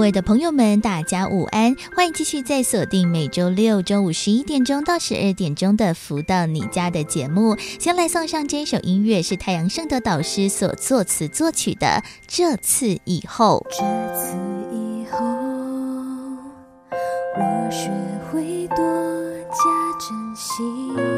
[0.00, 1.76] 各位的朋友们，大家午安！
[1.94, 7.54] 欢迎继续在锁定每周六中午十一点钟到十二点钟的《福到你家》的节目。
[7.78, 11.86] 先来送上这首音乐，是太阳盛德导师所作词作曲的
[12.26, 13.62] 《这次以后》。
[13.78, 13.84] 这
[14.16, 14.38] 次
[14.72, 15.18] 以后，
[17.36, 17.90] 我学
[18.32, 18.78] 会多
[19.50, 19.60] 加
[20.00, 21.09] 珍惜。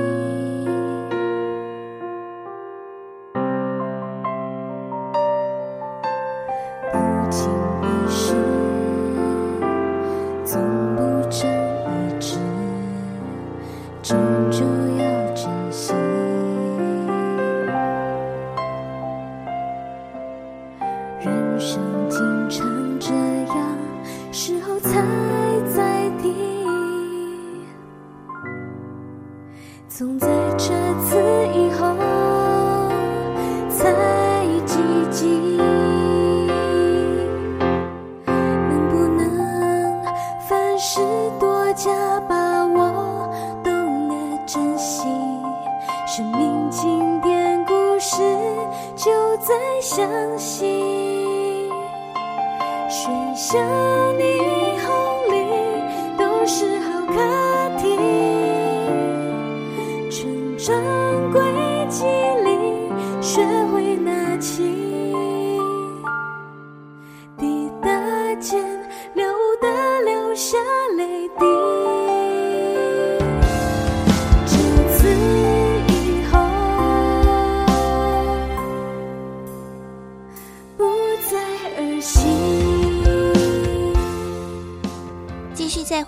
[68.42, 68.71] 见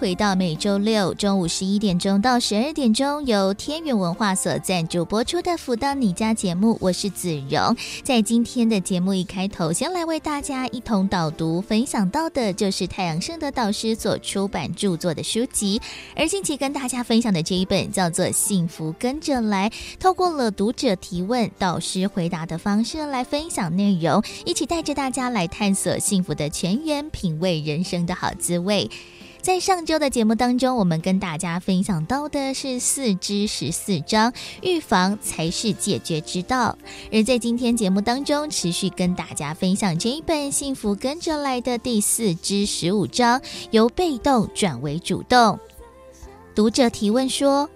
[0.04, 7.74] 回到每周六中午十一点钟到十二点钟，由天元文化所赞助播出的《福到你家》节目，我是子荣。
[8.02, 15.80] 在今天的节目一开头，先来为大家一同导读分享到的，就是太阳盛德导师所出版著作的书籍。
[16.14, 28.90] 而近期跟大家分享的这一本叫做《幸福跟着来》，透过了读者提问、导师回答的方式来分享内容，一起带着大家来探索幸福的全员，品味人生的好滋味。
[29.44, 34.32] 在上周的节目当中，我们跟大家分享到的是四之十四章，
[34.62, 36.78] 预防才是解决之道。
[37.12, 43.38] 而在今天节目当中，持续跟大家分享这一本《幸福跟着来的》第四之十五章，
[43.70, 45.58] 由被动转为主动。
[46.54, 47.68] 读者提问说，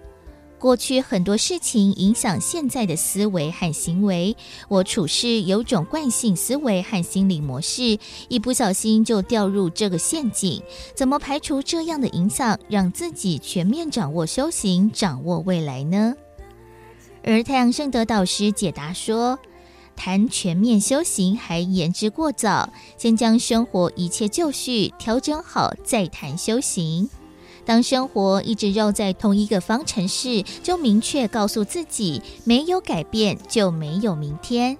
[0.59, 4.35] 过去很多事情影响现在的思维和行为，
[4.67, 7.97] 我处事有种惯性思维和心理模式，
[8.27, 10.61] 一不小心就掉入这个陷阱。
[10.93, 16.13] 怎么排除这样的影响，让自己全面掌握修行，掌握未来呢？
[17.23, 19.39] 而太阳圣德导师解答说，
[19.95, 27.09] 谈全面修行还言之过早，先将生活一切就绪调整好，再谈修行。
[27.69, 34.75] 当生活一直绕在同一个方程式，就明确告诉自己，没有改变就没有明天。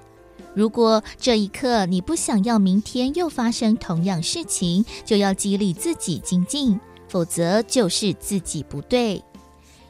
[0.55, 9.23] 如果这一刻你不想要明天又发生同样事情，就要激励自己精进，否则就是自己不对。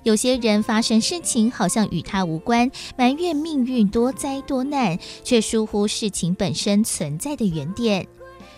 [0.03, 8.05] 有些人发生事情好像与他无关，埋怨命运多灾多难，却疏忽事情本身存在的原点。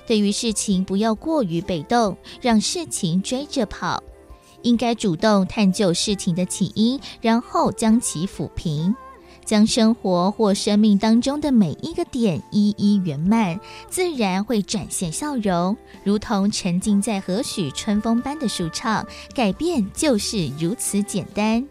[0.07, 4.01] 对于事情不要过于被动，让事情追着跑。
[4.63, 8.95] 应该主动探究事情的起因，然后将其抚平，
[9.43, 19.05] 将生活或生命当中的每一个点一一圆满，自然会展现笑容，如同沉浸在何许春风般的舒畅。
[19.33, 21.67] 改变就是如此简单。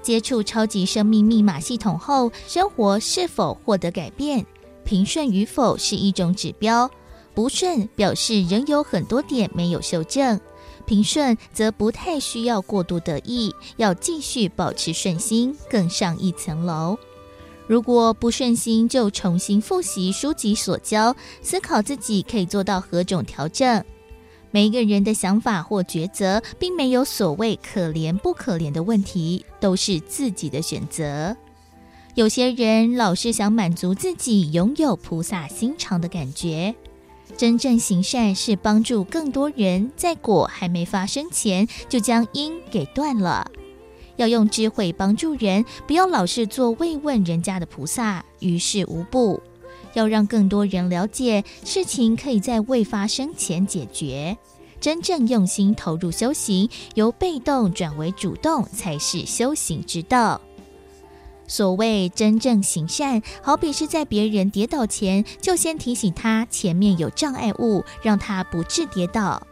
[0.00, 4.46] 接触超级生命密码系统后，生活是否获得改变，
[4.84, 6.90] 平顺与否是一种指标，
[7.34, 10.40] 不顺表示仍有很多点没有修正。
[10.88, 16.98] 平顺则不太需要过度得意，要继续保持顺心，更上一层楼。
[17.66, 23.84] 如果不顺心，就重新复习书籍所教，思考自己可以做到何种调整。
[24.50, 31.36] 每一个人的想法或抉择，并没有所谓可怜不可怜的问题，都是自己的选择。
[32.14, 36.74] 有些人老是想满足自己拥有菩萨心肠的感觉。
[37.36, 43.50] 真正行善是帮助更多人，在果还没发生前就将因给断了。
[44.16, 49.40] 要用智慧帮助人，不要老是做慰问人家的菩萨，于事无补。
[49.94, 54.36] 要让更多人了解，事情可以在未发生前解决。
[54.80, 60.40] 真正用心投入修行，由被动转为主动，才是修行之道。
[61.48, 69.42] 所谓真正行善，好比是在别人跌倒前，就先提醒他前面有障碍物，让他不致跌倒。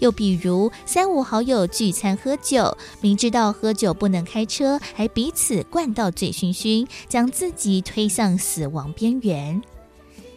[0.00, 9.60] 又比如三五好友聚餐喝酒，明知道喝酒不能开车，还彼此灌到醉醺醺，将自己推向死亡边缘。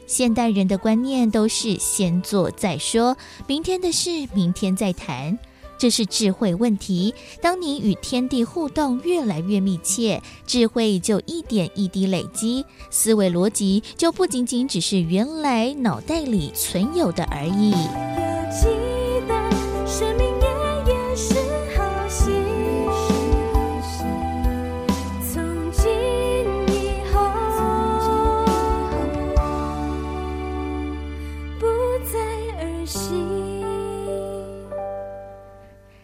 [0.07, 3.15] 现代人的观念都是先做再说，
[3.45, 5.37] 明天的事明天再谈。
[5.81, 7.11] 这是智慧问题。
[7.41, 18.90] 当你与天地互动越来越密切，智慧就一点一滴累积，思维逻辑就不仅仅只是原来脑袋里存有的而已。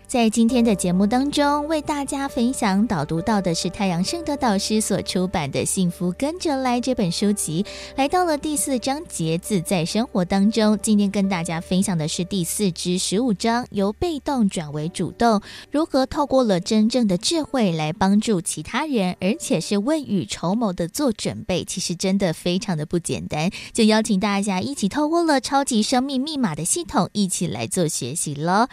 [0.08, 7.66] 在今天的节目当中，为大家分享导读到的是太阳圣德导师所出版的《幸福跟着来》这本书籍，
[7.98, 10.80] 来到了第四章节“自在生活”当中。
[10.82, 23.52] 今天跟大家分享的是第四至十五章，由被动转为主动，如何透过了真正的智慧来帮助其他人，而且是未雨绸缪的做准备，其实真的非常的不简单。
[23.74, 28.68] 就邀请大家一起透过了超级生命密码的系统，一起来做学习喽。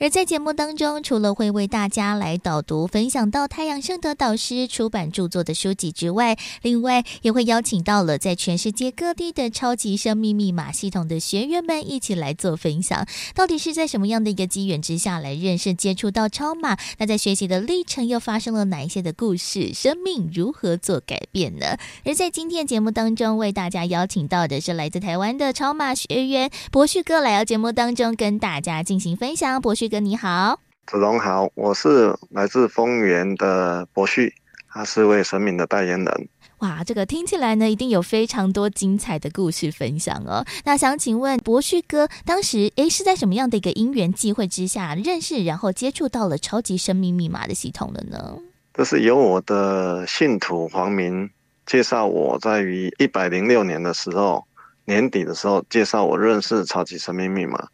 [0.00, 13.04] 而在节目当中，除了会为大家来导读、分享到太阳盛德导师出版著作的书籍之外，另外也会邀请到了在全世界各地的超级生命密码系统的学员们一起来做分享。
[13.34, 16.76] 到底是在什么样的一个机缘之下来认识、接触到超码？
[16.98, 19.74] 那在学习的历程又发生了哪一些的故事？
[19.74, 21.76] 生命如何做改变呢？
[22.04, 29.60] 而在今天节目当中，为大家邀请到的是来自台湾的超码学员博旭哥来到节目当中跟大家进行分享。
[29.60, 29.87] 博旭。
[29.88, 34.34] 哥你好，子龙好，我是来自丰原的博旭，
[34.68, 36.28] 他是位神明的代言人。
[36.58, 40.44] 哇，这个听起来呢，一定有非常多精彩的故事分享哦。
[40.64, 48.36] 那想请问博旭哥，当时诶是在什么样的一个因缘际会之下认识，然后接触到了超级生命密码的系统了呢？
[48.74, 51.30] 这是由我的信徒黄明
[51.64, 54.44] 介绍我，在于一百零六年的时候
[54.84, 57.68] 年底的时候介绍我认识超级生命密码，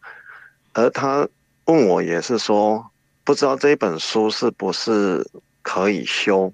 [0.74, 1.26] 而他。
[1.66, 2.90] 问我也是说，
[3.24, 5.26] 不知道这本书是不是
[5.62, 6.52] 可以修？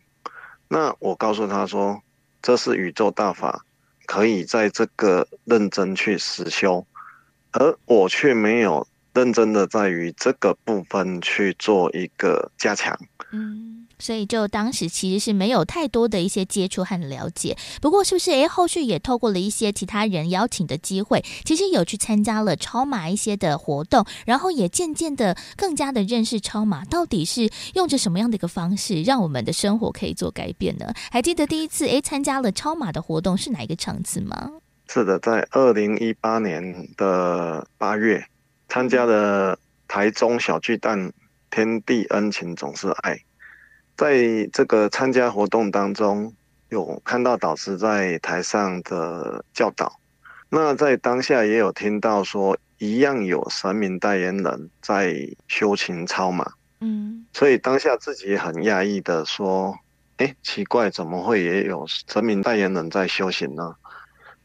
[0.68, 2.00] 那我告诉他说，
[2.40, 3.64] 这是宇宙大法，
[4.06, 6.86] 可以在这个认真去实修，
[7.50, 12.98] 而我却没有认真的在于这个部分去做一个加强。
[13.32, 13.76] 嗯。
[14.02, 17.54] 所以，就当时其实是没有太多的一些接触和了解。
[17.82, 30.86] 不过，是不是诶，后续也透过了一些其他人邀请的机会，其实有去参加了超马一些的活动，然后也渐渐的更加的认识超马到底是用着什么样的一个方式，让我们的生活可以做改变呢？
[31.10, 34.50] 还记得第一次诶参加了超马的活动是哪一个场次吗？
[34.88, 38.24] 是的，在二零一八年的八月，
[38.70, 39.58] 参加了
[39.88, 41.12] 台中小巨蛋
[41.50, 43.18] “天地恩情总是爱”。
[43.98, 46.32] 在这个参加活动当中，
[46.68, 49.98] 有看到导师在台上的教导，
[50.48, 59.76] 那在当下也有听到说，一样有神明代言人在修行操嘛，嗯，所以当下自己也很讶异的说，
[60.18, 63.74] 哎，奇怪，怎么会也有神明代言人在修行呢？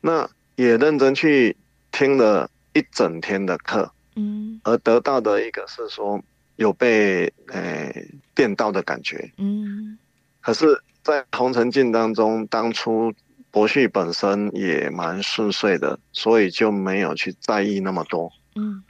[0.01, 1.55] 那也认真去
[1.91, 6.21] 听了一整天的课，嗯，而得到的一个是说。
[6.57, 9.97] 有被诶、欸、电到的感觉，嗯，
[10.39, 13.11] 可是，在红尘镜当中，当初
[13.51, 18.81] 博旭本身也蛮顺遂的，所以就没有去在意那么多，嗯。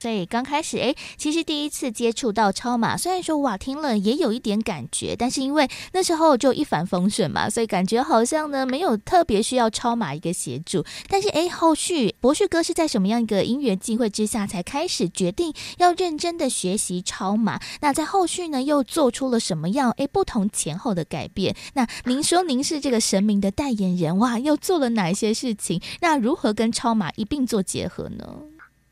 [0.00, 10.82] 所以刚开始，哎，其实第一次接触到超马，虽然说哇，听了也有一点感觉，但是因为那时候就一帆风顺嘛，所以感觉好像呢没有特别需要超马一个协助。
[11.06, 17.60] 但是哎，后续博旭哥是在什么样一个因缘际会之下，才开始决定要认真的学习超马？
[17.82, 21.54] 那在后续呢，又做出了什么样哎不同前后的改变？
[21.74, 25.82] 那您说您是这个神明的代言人，哇，又做了哪些事情？
[26.00, 28.24] 那如何跟超马一并做结合呢？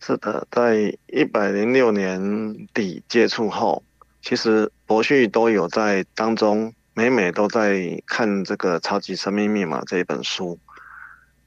[0.00, 3.82] 是的，在一百零六年底接触后，
[4.22, 10.58] 其实博旭都有在当中，每每都在看这个《超级生命密码》这一本书，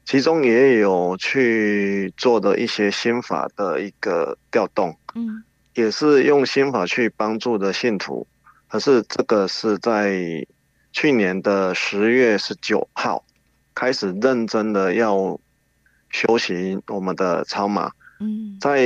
[0.06, 5.44] 其中也有去做的一些心法的一个调动，嗯，
[5.74, 8.28] 也是用心法去帮助的信徒，
[8.68, 10.46] 可是这个是在
[10.92, 13.24] 去年的十月十九号
[13.74, 15.40] 开始认真的要
[16.10, 17.90] 修行我们的超马。
[18.22, 18.80] 嗯，在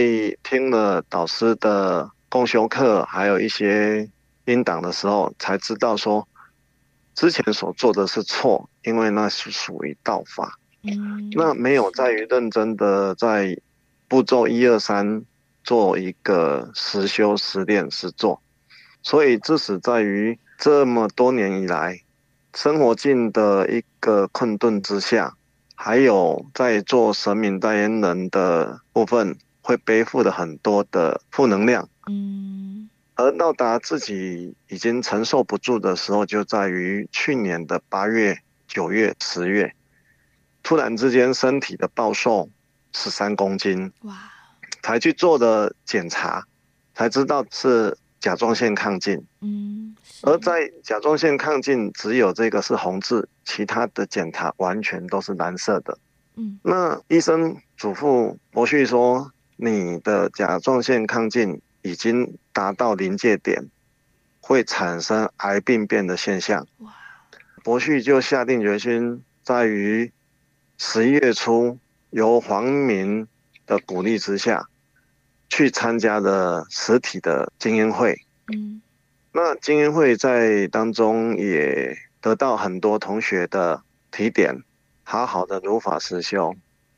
[0.44, 4.10] 听了导师的共修课，还有一些
[4.46, 6.26] 音档的时候，才知道说
[7.14, 10.58] 之前所做的是错，因为那是属于道法。
[10.84, 13.60] 嗯，那没有在于认真的在
[14.08, 15.24] 步骤一二三
[15.66, 18.42] 做一个实修实练实做，
[19.04, 22.00] 所以致使在于这么多年以来，
[22.54, 25.36] 生活境的一个困顿之下。
[25.76, 39.76] 还有在做神明代言人的部分，会背负的很多的负能量，嗯，而到达自己已经承受不住的时候，就在于去年的八月、九月、十月，
[40.64, 42.50] 突然之间身体的暴瘦
[42.94, 44.18] 十三公斤，哇，
[44.82, 46.46] 才去做的检查，
[46.94, 53.28] 才知道是甲状腺亢进，嗯，而在甲状腺亢进，只有这个是红字。
[53.44, 55.98] 其他的检查完全都是蓝色的。
[56.36, 63.70] 嗯，那医生嘱咐博旭说，你的甲状腺亢进已经达到临界点，
[64.42, 66.66] 会产生癌病变的现象。
[66.80, 66.92] 哇！
[67.64, 70.12] 博旭就下定决心，在于
[70.78, 71.78] 十一月初，
[72.10, 73.28] 由黄明
[73.66, 74.68] 的鼓励之下，
[75.50, 78.16] 去参加了实体的精英会。
[78.54, 78.82] 嗯，
[79.36, 81.98] 那精英会在当中也。
[82.22, 84.64] 得到很多同学的提点，
[85.04, 86.56] 好好的如法实修，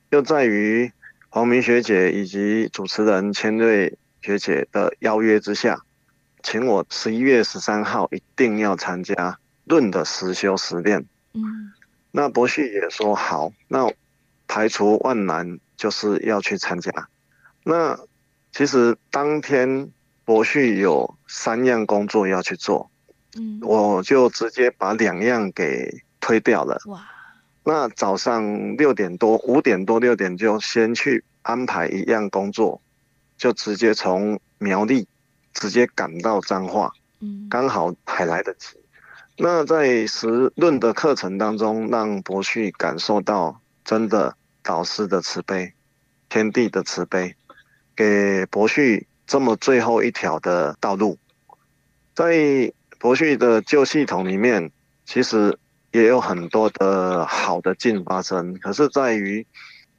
[0.10, 0.89] 又在于
[1.27, 5.82] 黄明学姐以及主持人千瑞学姐的邀约之下，
[6.41, 11.03] 请我十一月十三号一定要参加论的实修实练。
[11.34, 11.74] 嗯，
[12.12, 13.91] 那博旭也说好，那
[14.48, 17.10] 排除万难就是要去参加。
[17.65, 18.00] 那
[18.53, 19.91] 其实当天
[20.24, 22.89] 博旭有三样工作要去做。
[23.36, 26.81] 嗯，我就直接把两样给推掉了。
[26.86, 27.01] 哇，
[27.63, 32.81] 那早上六点多、五点多、六点就先去安排一样工作，
[33.38, 35.07] 就直接从苗栗
[35.53, 38.77] 直接赶到彰化，嗯，刚好还来得及。
[39.38, 45.74] 那在时论的课程当中，让博旭感受到真的导师的慈悲、
[46.27, 47.36] 天地的慈悲，
[47.96, 51.19] 给博旭这么最后一条的道路，
[52.15, 52.74] 在。
[53.00, 54.72] 博旭的旧系统里面，
[55.05, 55.55] 其实
[55.91, 59.46] 也有很多的好的进发生，可是在于，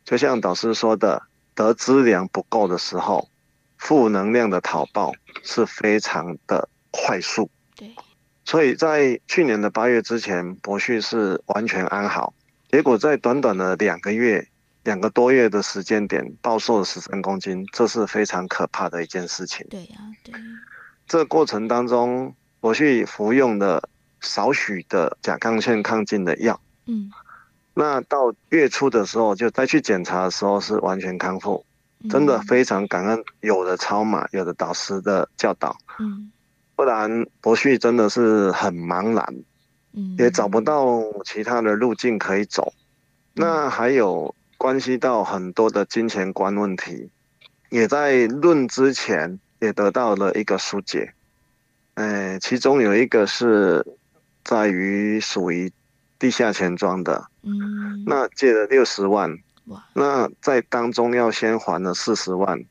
[0.04, 1.22] 就像导师说的，
[1.54, 3.28] 得资粮不够的时候，
[3.76, 5.12] 负能量的讨报
[5.44, 7.48] 是非常的快速。
[7.76, 7.94] 对，
[8.44, 12.34] 所以在去年的八月之前，博旭是完全安好，
[12.68, 14.48] 结果在短短的两个月、
[14.88, 19.66] 两个多月的时间点，暴瘦了十三公斤，这是非常可怕的一件事情。
[19.68, 20.34] 对呀、啊，对。
[21.06, 22.34] 这个过程当中。
[22.60, 23.88] 我去服用了
[24.20, 27.08] 少许的甲亢腺亢进的药，嗯，
[27.72, 31.64] 那到月初的时候就再去检查的时候是完全康复，
[32.10, 36.32] 真的非常感恩有的超马，有的导师的教导，嗯，
[36.74, 39.24] 不然博旭真的是很茫然，
[39.92, 42.72] 嗯，也找不到其他的路径可以走，
[43.34, 47.08] 那还有关系到很多的金钱观问题，
[47.70, 51.14] 也在论之前也得到了一个疏解。
[51.94, 53.86] 哎，其中有一个是
[54.44, 55.72] 在于属于
[56.18, 59.30] 地下钱庄的，嗯，那借了六十万，
[59.66, 62.64] 哇，那在当中要先还了四十万，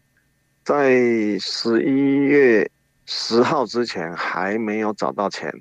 [0.66, 0.92] 在
[1.40, 2.70] 十一月
[3.06, 5.54] 十号之前还没有找到钱，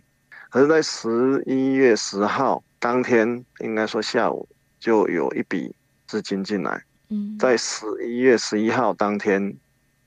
[0.50, 4.48] 可是，在十一月十号当天，应该说下午
[4.80, 5.74] 就有一笔
[6.06, 9.56] 资金进来，嗯，在十一月十一号当天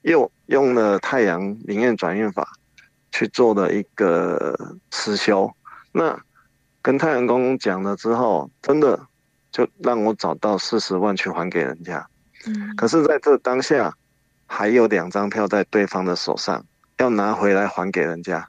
[0.02, 2.48] 又用了太阳灵验转运法。
[3.12, 4.56] 去做的一个
[4.92, 5.52] 实修，
[5.90, 6.16] 那
[6.80, 9.04] 跟太阳公公讲了之后，真的
[9.50, 12.06] 就让我找到四十万去还给人家。
[12.46, 13.92] 嗯，可是在这当下，
[14.46, 16.64] 还有两张票在对方的手上，
[16.98, 18.46] 要拿回来还给人家。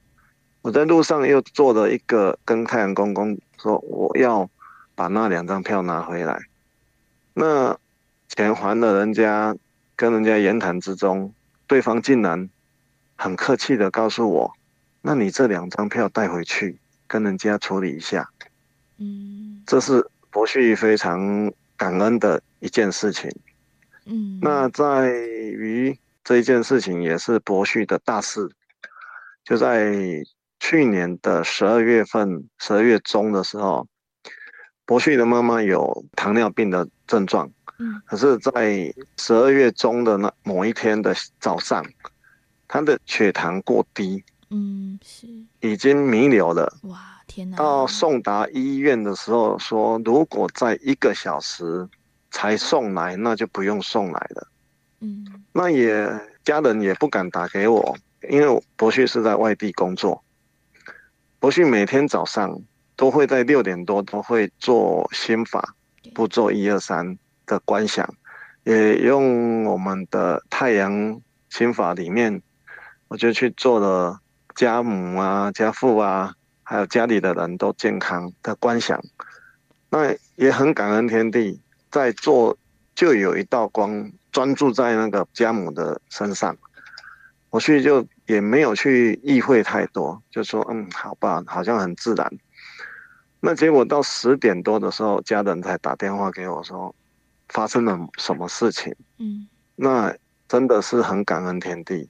[0.61, 4.47] 我在路上又做了一个跟太阳公公说，我要
[4.93, 6.39] 把那两张票拿回来。
[7.33, 7.77] 那
[8.27, 9.55] 钱还了人家，
[9.95, 11.33] 跟人家言谈之中，
[11.67, 12.49] 对方竟然。
[13.17, 14.51] 很客气的告诉我，
[15.03, 18.27] 那你这两张票带回去跟人家处理一下。
[18.97, 23.29] 嗯，这是博旭非常感恩的一件事情。
[24.05, 28.49] 嗯，那在于这一件事情也是博旭的大事，
[29.43, 29.93] 就在
[30.59, 33.87] 去年的十二月份，十二月中的时候，
[34.83, 37.51] 博旭的妈妈有糖尿病的症状。
[37.77, 41.85] 嗯，可是，在十二月中的那某一天的早上。
[42.73, 45.27] 他的血糖过低，嗯，是
[45.59, 46.73] 已经弥留了。
[46.83, 47.57] 哇，天哪！
[47.57, 51.85] 到送达医院的时候说，如果在一个小时
[52.29, 54.47] 才送来，那就不用送来了。
[55.01, 56.09] 嗯，那也
[56.45, 57.97] 家人也不敢打给我，
[58.29, 60.23] 因为博旭是在外地工作。
[61.39, 62.57] 博旭每天早上
[62.95, 65.75] 都会在六点多都会做心法
[66.13, 68.07] 步骤一二三的观想，
[68.63, 72.41] 也用我们的太阳心法里面，
[73.07, 74.19] 我就去做了
[74.55, 78.99] 家母啊、家父啊，还有家里的人都健康的观想。
[79.89, 82.57] 那也很感恩天地，在做
[82.95, 84.11] 就有一道光。
[84.31, 86.55] 专注在那个家母的身上，
[87.49, 92.31] 我去就也没有去意会太多，就说嗯，好吧，好像很自然。
[93.41, 96.95] 那结果到十点多的时候，家人才打电话给我说，
[97.49, 98.95] 发生了什么事情。
[99.17, 100.15] 嗯，那
[100.47, 102.07] 真的是很感恩天地。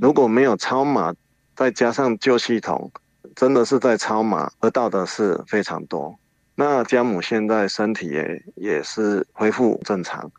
[0.00, 1.14] 如果没有超码，
[1.54, 2.90] 再加上旧系统，
[3.36, 6.18] 真的是在超码得到的是非常多。
[6.56, 10.30] 那家母现在身体也也是恢复正常。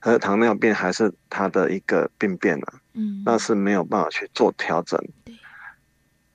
[0.00, 4.96] 和糖尿病还是他的一个病变啊，嗯，那是没有办法去做调整。
[5.24, 5.34] 对，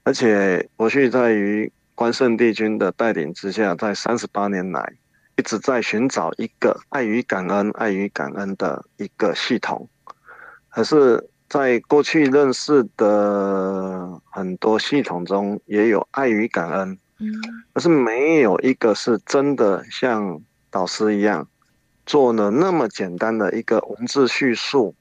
[0.03, 1.71] 而且我是在于
[2.03, 4.93] 关圣帝君的带领之下，在三十八年来
[5.37, 9.87] 一直在寻找一个爱与感恩、爱与感恩的一个系统。
[10.67, 17.31] 可是，在过去认识的很多系统中，也有爱与感恩，嗯，
[17.73, 21.47] 可是没有一个是真的像导师一样。
[22.05, 24.93] 做了那么简单的一个文字叙述，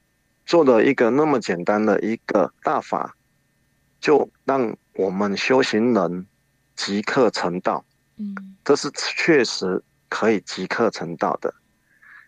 [0.46, 3.16] 做了一个那么简单的一个大法，
[4.00, 6.26] 就让我们修行人
[6.76, 7.84] 即刻成道。
[8.16, 11.52] 嗯，这是确实可以即刻成道的，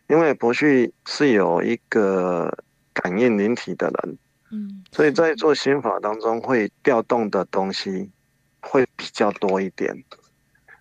[0.09, 2.57] 因为伯旭是有一个
[2.95, 4.19] 感应灵体的人，
[4.51, 8.11] 嗯，所以在做心法当中会调动的东西
[8.61, 9.95] 会比较多一点，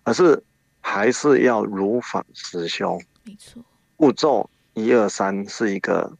[0.02, 0.42] 可是
[0.80, 2.98] 还是要如法实修。
[3.24, 3.62] 没错。
[3.96, 6.10] 步骤一二三是一个，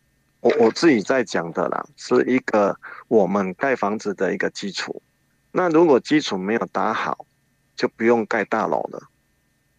[0.40, 5.02] 我我自己在讲的啦，是一个我们盖房子的一个基础。
[5.50, 7.26] 那如果基础没有打好，
[7.76, 9.00] 就不用盖大楼了。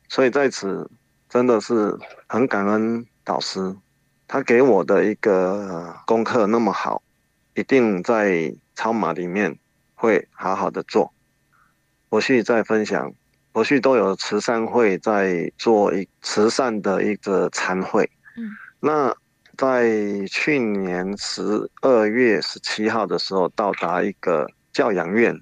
[0.09, 0.89] 所以在此
[1.29, 3.75] 真的是很感恩导师，
[4.27, 7.01] 他给我的一个功课那么好，
[7.53, 9.57] 一定在超马里面
[9.93, 11.13] 会好好的做。
[12.09, 13.13] 我去再分享。
[13.53, 18.03] 我去都有慈善会在做一慈善的一个参会，
[18.35, 19.15] 嗯，那
[19.55, 19.89] 在
[20.29, 25.39] 去年十二月十七号的时候到达一个教养院，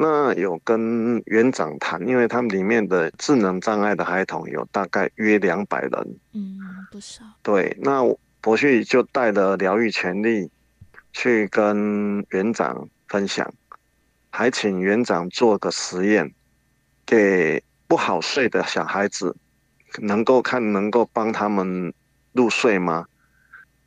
[0.00, 6.56] 那有跟园长谈，因为他们里面的智能障碍的孩童有大概约两百人，嗯，
[6.92, 8.02] 不少，对，那
[8.40, 10.48] 博旭就带了疗愈权利
[11.12, 13.52] 去跟园长分享，
[14.30, 16.32] 还请园长做个实验。
[17.04, 19.34] 给不好睡的小孩子，
[20.02, 21.90] 能够看能够帮他们
[22.32, 23.06] 入睡吗？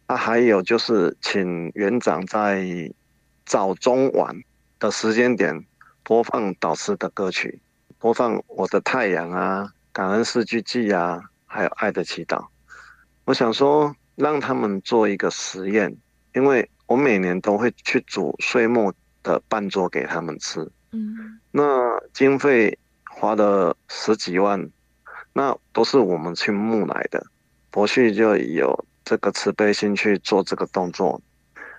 [0.07, 2.65] 啊，还有就是请园长在
[3.45, 4.35] 早中晚
[4.79, 5.63] 的时间点
[6.03, 7.61] 播放导师的歌曲，
[7.97, 12.37] 播放《我的太阳》啊，《感恩四句偈》啊，还有《爱的祈祷》。
[13.25, 15.95] 我想说，让他们做一个实验，
[16.33, 20.67] 因为我每年都会去煮岁末的半桌给他们吃。
[20.91, 22.77] 嗯，那经费。
[23.13, 24.71] 花了十几万，
[25.33, 27.23] 那都是我们去募来的。
[27.69, 31.21] 博旭就有这个慈悲心去做这个动作，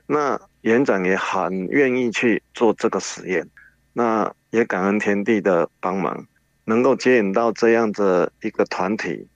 [0.06, 3.48] 那园长也很愿意去做这个实验，
[3.92, 6.26] 那也感恩天地的帮忙，
[6.64, 9.26] 能够接引到这样的一个团体，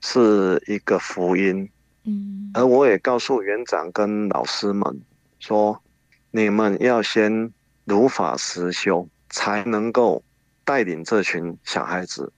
[0.00, 1.68] 是一个福音。
[2.04, 5.00] 嗯，而我也告诉园长跟老师们
[5.38, 5.82] 说，
[6.30, 7.52] 你们要先
[7.84, 10.22] 如法实修，才能够。
[10.68, 12.32] 带领这群小孩子，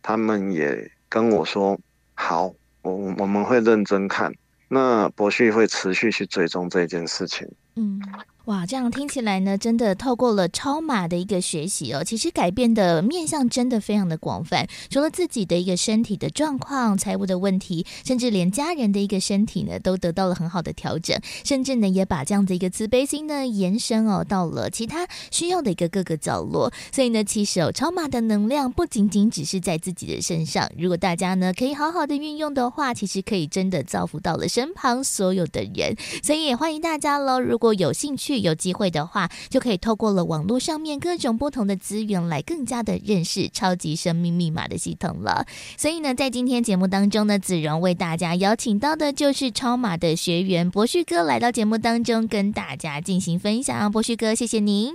[0.00, 1.76] 他们也跟我说
[2.14, 4.32] ：“好，我我们会认真看。”
[4.70, 7.50] 那博旭会持续去追踪这件事情。
[7.74, 8.00] 嗯。
[8.46, 14.68] 哇，这样听起来呢，真的透过了超马的一个学习哦，其实改变的面向真的非常的广泛。
[14.90, 21.18] 除了自己的一个身体的状况、财务的问题，甚至连家人的一个身体呢，都得到了很好的调整。
[21.42, 26.70] 甚至呢，也把这样的一个慈悲心呢延伸哦，到了其他需要的一个各个角落。
[26.92, 35.96] 所以呢，其实哦，超马的能量不仅仅只是在自己的身上，如果大家呢可以好好的运用的话，其实可以真的造福到了身旁所有的人。
[36.22, 38.33] 所以也欢迎大家喽，如果有兴趣。
[38.40, 45.46] 有机会的话，就可以透过了网络上面各种不同的资源，来更加的认识超级生命密码的系统了。
[45.76, 53.90] 所以呢，在今天节目当中呢，子荣为大家邀请到的就是超码的学员博旭哥来到节目当中，跟大家进行分享。
[53.90, 54.94] 博旭哥，谢谢您。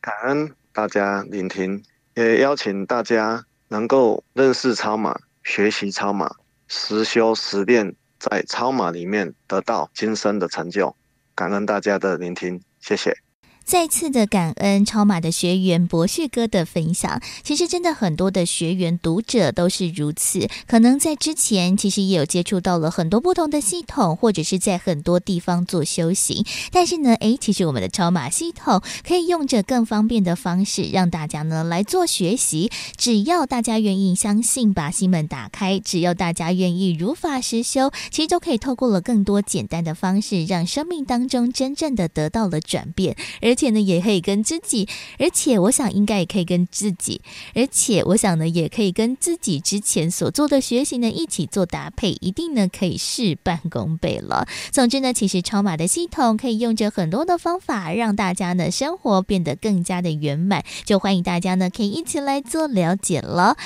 [0.00, 1.82] 感恩大家聆听，
[2.14, 6.30] 也邀请大家能够认识超马，学习超马，
[6.68, 10.94] 实修实练，在超马里面得到今生的成就。
[11.34, 13.27] 感恩大家的聆听，谢谢。
[13.68, 43.57] 再次的感恩超马的学员博士哥的分享，其实真的很多的学员读者都是如此，可能在之前其实也有接触到了很多不同的系统，或者是在很多地方做修行，但是呢，诶，其实我们的超马系统可以用着更方便的方式让大家呢来做学习，只要大家愿意相信，把心门打开，只要大家愿意如法实修，其实都可以透过了更多简单的方式，让生命当中真正的得到了转变，而。
[43.58, 47.20] 且呢，也可以跟自己，而且我想应该也可以跟自己，
[47.56, 54.46] 而且我想呢，也可以跟自己之前所做的学习呢一起做搭配，一定呢可以事半功倍了。
[54.70, 60.64] 总之呢，其实超马的系统可以用着很多的方法，让大家呢生活变得更加的圆满。
[60.84, 63.56] 就欢迎大家呢可以一起来做了解了。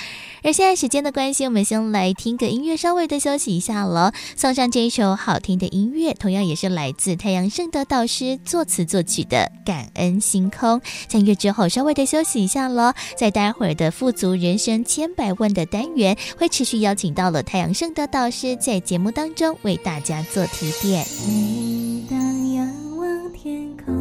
[0.43, 4.15] 而现在时间的关系，我们先来听个音乐，稍微的休息一下了。
[4.37, 9.82] 送上这一首好听的音乐，同样也是来自太阳圣德导师作词作曲的《感》。
[9.83, 21.05] 感恩星空，在音乐之后稍微的休息一下喽，在待会儿的富足人生千百万的单元，会持续邀请到了太阳盛德导师在节目当中为大家做提点。
[21.27, 23.93] 每当仰望天空，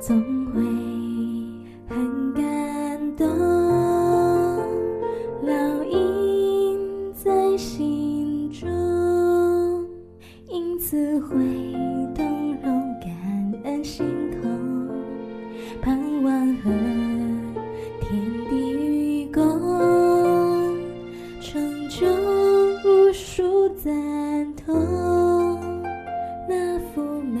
[0.00, 0.60] 总会
[1.88, 3.26] 很感动，
[5.44, 6.78] 烙印
[7.14, 8.68] 在心中，
[10.48, 11.61] 因此会。
[13.82, 14.88] 心痛
[15.80, 16.70] 盼望和
[18.00, 19.42] 天地与共
[21.40, 22.06] 成就
[22.84, 23.92] 无数赞
[24.54, 24.72] 同。
[26.48, 27.40] 那幅美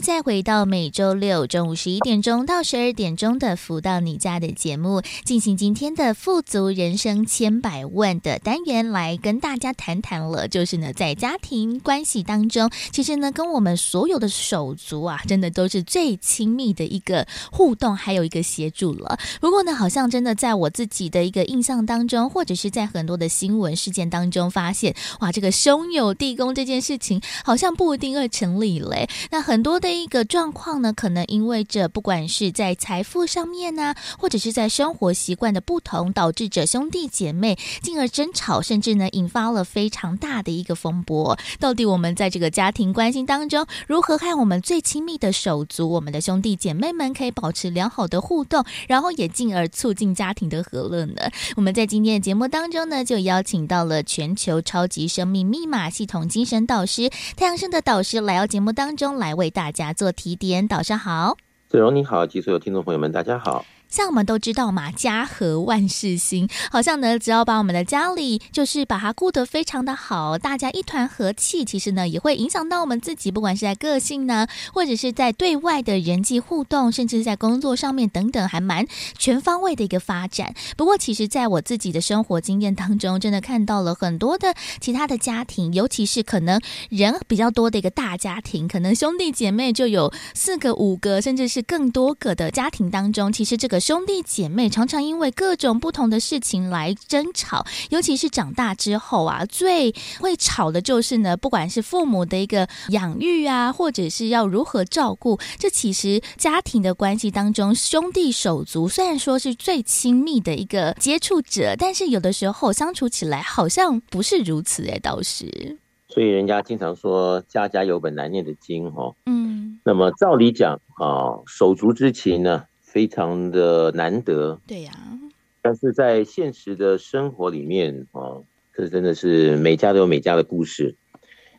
[0.00, 10.46] 再回到每周六中午十一点钟到十二点钟的“福到你家”的节目，进行今天的“富足人生千百万”的单元，来跟大家谈谈了。
[10.46, 19.18] 就是呢，在家庭关系当中，其实呢，跟我们所有的手足啊，真的都是最亲密的一个互动，还有一个协助了。
[19.40, 29.08] 不过呢，好像真的在我自己的一个印象当中，或者是在很多的新闻事件当中，发现哇，这个兄友弟恭这件事情好像不一定会成立嘞。
[29.32, 29.80] 那很多。
[29.80, 41.36] 的这一个状况呢，可能因为这不管是在财富上面呢、或者是在生活习惯的不同，导致着兄弟姐妹进而争吵，甚至呢引发了非常大的一个风波。
[41.58, 51.16] 到底我们在这个家庭关系当中，如何和我们最亲密的手足，我们的兄弟姐妹们可以保持良好的互动，然后也进而促进家庭的和乐呢？
[51.56, 60.68] 我们在今天的节目当中呢，就邀请到了全球超级生命密码系统精神导师太阳盛德导师来到节目当中来为大家做提点。
[60.68, 63.64] 早上好，子荣你好，及所有听众朋友们，大家好。
[63.90, 78.86] 像我们都知道嘛，家和万事兴，好像呢，只要把我们的家里就是把它顾得非常的好，大家一团和气，其实呢也会影响到我们自己，不管是在个性呢，或者是在对外的人际互动，甚至是在工作上面等等，还蛮
[79.18, 80.54] 全方位的一个发展。
[80.76, 93.79] 不过，其实在我自己的生活经验当中，真的看到了很多的其他的家庭，尤其是可能人比较多的一个大家庭，可能兄弟姐妹就有四个、五个，甚至是更多个的家庭当中，其实这个。
[93.80, 115.78] 兄弟姐妹常常因为各种不同的事情来争吵，尤其是长大之后啊，最会吵的就是呢，不管是父母的一个养育啊，或者是要如何照顾，这其实家庭的关系当中，兄弟手足虽然说是最亲密的一个接触者，但是有的时候相处起来好像不是如此哎，倒是。
[116.08, 125.14] 所以人家经常说家家有本难念的经哦，嗯，那么照理讲啊，手足之情呢，非常的难得，对呀、啊。
[125.62, 128.42] 但是在现实的生活里面啊，
[128.74, 130.96] 这真的是每家都有每家的故事。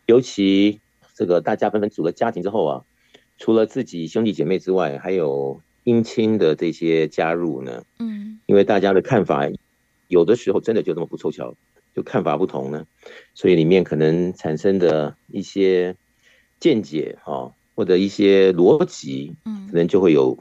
[0.08, 0.82] 尤其
[1.16, 2.84] 这个大家纷纷组了家庭之后啊，
[3.38, 7.84] 除了自己兄弟姐妹之外，还有姻亲的这些加入呢。
[8.00, 9.48] 嗯，因为大家的看法
[10.10, 11.56] 有的时候真的就这么不凑巧，
[11.96, 12.86] 就看法不同呢，
[13.36, 15.96] 所以里面可能产生的一些
[16.60, 20.38] 见解啊，或者一些逻辑，嗯，可能就会有。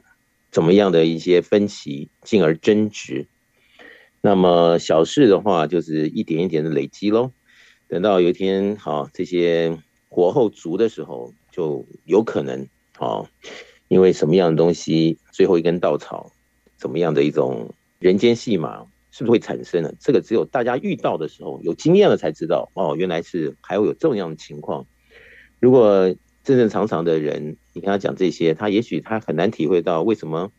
[0.51, 3.27] 怎么样的一些分歧，进而争执。
[4.21, 7.33] 那么小事的话，就是一点一点的累积喽。
[7.89, 13.29] 等到有一天，好这些火候足的时候，就有可能，好，
[13.89, 16.33] 因为什么样的东西，最后一根稻草，
[16.77, 19.93] 怎么样的一种人间戏码，是不是会产生呢？
[19.99, 22.71] 这个只有大家遇到的时候，有经验了才知道。
[22.75, 24.87] 哦，原来是还会有这样的情况。
[25.59, 26.15] 如果
[26.51, 30.51] 正正常常的人，你跟他讲这些，他也许他很难体会到为什么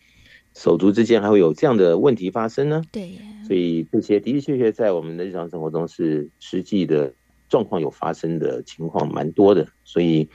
[0.56, 2.82] 手足之间还会有这样的问题发生呢？
[2.92, 7.14] 对，所以这些的的确确在我们的日常生活中是实际的
[7.50, 9.68] 状况有发生的情况蛮多的。
[9.84, 10.30] 所以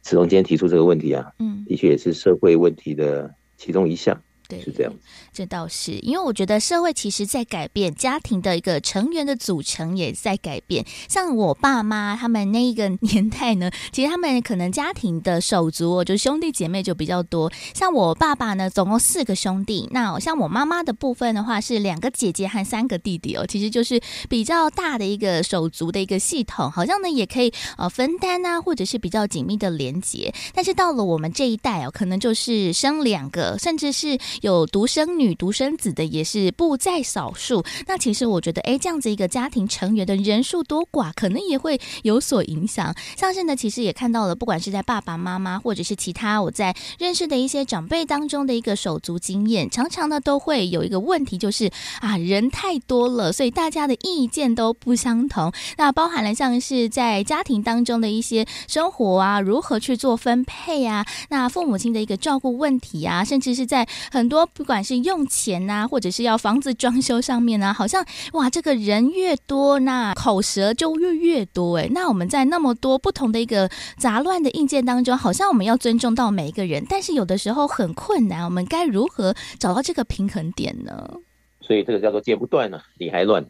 [0.00, 4.22] 子荣今天提出这个问题啊，嗯，的确也是社会问题的其中一项。
[4.46, 4.92] 对，是这样。
[5.32, 10.84] 这倒是，因为我觉得社会其实在改变，家庭的一个成员的组成也在改变。
[11.08, 17.50] 像我爸妈他们那一个 年代呢，其实他们可能家庭的手足，就兄弟姐妹就比较多。
[17.72, 19.88] 像我爸爸呢，总共四个兄弟。
[19.92, 23.46] 那像我妈妈的部分的话，是两个姐姐和三个弟弟哦。
[23.46, 30.32] 其实就是比较大的一个手足的一个系统，好像呢也可以呃分担啊，或者是比较紧密的连接。
[30.52, 34.18] 但是到了我们这一代哦，可能就是生两个，甚至是。
[34.44, 37.64] 有独生女、独生子的也是不在少数。
[37.86, 42.94] 那其实我觉得，哎，这样子一个家庭成员的人数多寡，可能也会有所影响。
[43.16, 55.50] 像是呢，其实也看到了，不管是在爸爸妈妈，或者是其他我在认识的一些长辈当中的一个手足经验，常常呢都会有一个问题，就是啊，人太多了，所以大家的意见都不相同。
[55.78, 64.23] 那包含了像是在家庭当中的一些生活啊，如何去做分配啊，那父母亲的一个照顾问题啊，甚至是在很。
[64.24, 71.86] 很多不管是用钱呐，或者是要房子装修上面呢，好像哇，这个人越多，那口舌就越越多哎。
[71.90, 78.46] 那我们在那么多不同的一个杂乱的硬件当中，好像我们要尊重到每一个人，但是有的时候很困难。
[78.46, 81.18] 我们该如何找到这个平衡点呢？
[81.60, 83.44] 所以这个叫做剪不断呢，理还乱。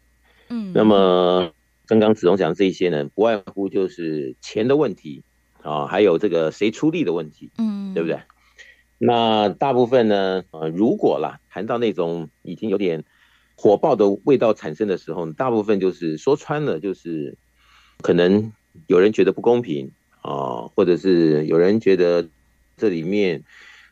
[0.49, 1.53] 嗯，那么
[1.87, 5.23] 刚刚子龙讲的这些呢，不外乎就是钱的问题
[5.63, 8.19] 啊，还有这个谁出力的问题，嗯，对不对？
[8.99, 13.05] 那大部分呢，呃，如果啦谈到那种已经有点
[13.57, 17.37] 火爆的味道产生的时候，大部分就是说穿了，就是
[18.01, 18.53] 可能
[18.87, 19.91] 有人觉得不公平
[20.23, 22.29] 啊，或者是有人觉得
[22.77, 23.43] 这里面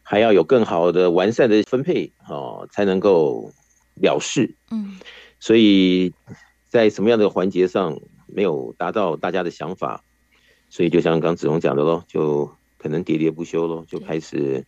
[0.02, 3.52] 还要有更好的完善的分配啊，才能够
[3.96, 4.54] 了事。
[4.70, 4.98] 嗯，
[5.40, 6.14] 所以
[6.68, 10.04] 在什么样的环节上没有达到大家的想法，
[10.70, 14.64] 所以就像刚子龙讲的喽，就可能喋喋不休喽，就开始。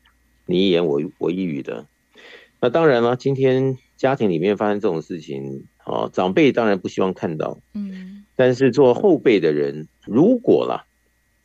[0.47, 1.87] 你一言我我一语的，
[2.61, 3.17] 那当然了。
[3.17, 8.25] 今天家庭里面发生这种事情，哦，长辈当然不希望看到，嗯。
[8.37, 10.87] 但是做后辈的人，如果啦，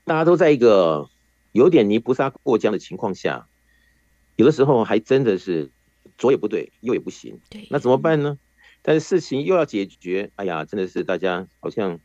[0.05, 1.07] 大家都在一个
[1.51, 3.47] 有点泥菩萨过江的情况下，
[4.35, 5.69] 有的时候还真的是
[6.17, 7.39] 左也不对，右也不行。
[7.49, 8.39] 对，那怎么办呢？
[8.81, 11.99] 但是事情又要解决，哎呀，真的是大家好像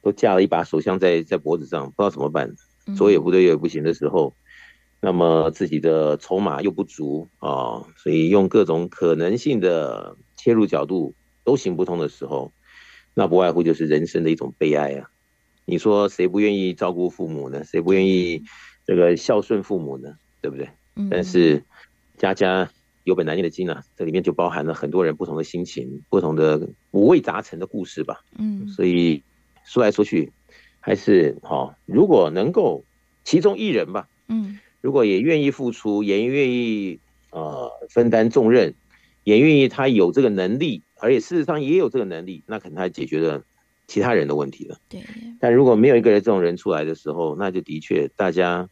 [0.00, 2.54] 都架了一把手枪在在脖子上，不知道怎么办。
[2.96, 4.34] 左也不对，右也不行的时候，
[5.04, 11.12] 那么自己的筹码又不足啊，所以用各种可能性的切入角度
[11.42, 12.52] 都行不通的时候，
[13.12, 15.10] 那不外乎就是人生的一种悲哀啊。
[15.64, 17.64] 你说谁不愿意照顾父母呢？
[17.64, 18.44] 谁不愿意
[18.86, 20.14] 这个孝顺父母呢？
[20.40, 20.68] 对不对？
[21.10, 21.64] 但是
[22.16, 22.70] 家家
[23.02, 28.20] 有本难念的经啊，这里面就包含了很多人不同的心情，不同的五味杂陈的故事吧。
[28.38, 29.24] 嗯，所以
[29.64, 30.30] 说来说去，
[30.78, 32.84] 还是好，如果能够
[33.24, 36.98] 其中一人吧，嗯，如果也愿意付出，也愿意
[37.30, 38.74] 呃分担重任，
[39.24, 43.42] 也愿意他有这个能力，而且事实上也有这个能力，那可能他解决了
[43.86, 44.78] 其他人的问题了。
[44.90, 45.00] 对，
[45.40, 48.68] 但如果没有一个人这种人出来的时候，那就的确大家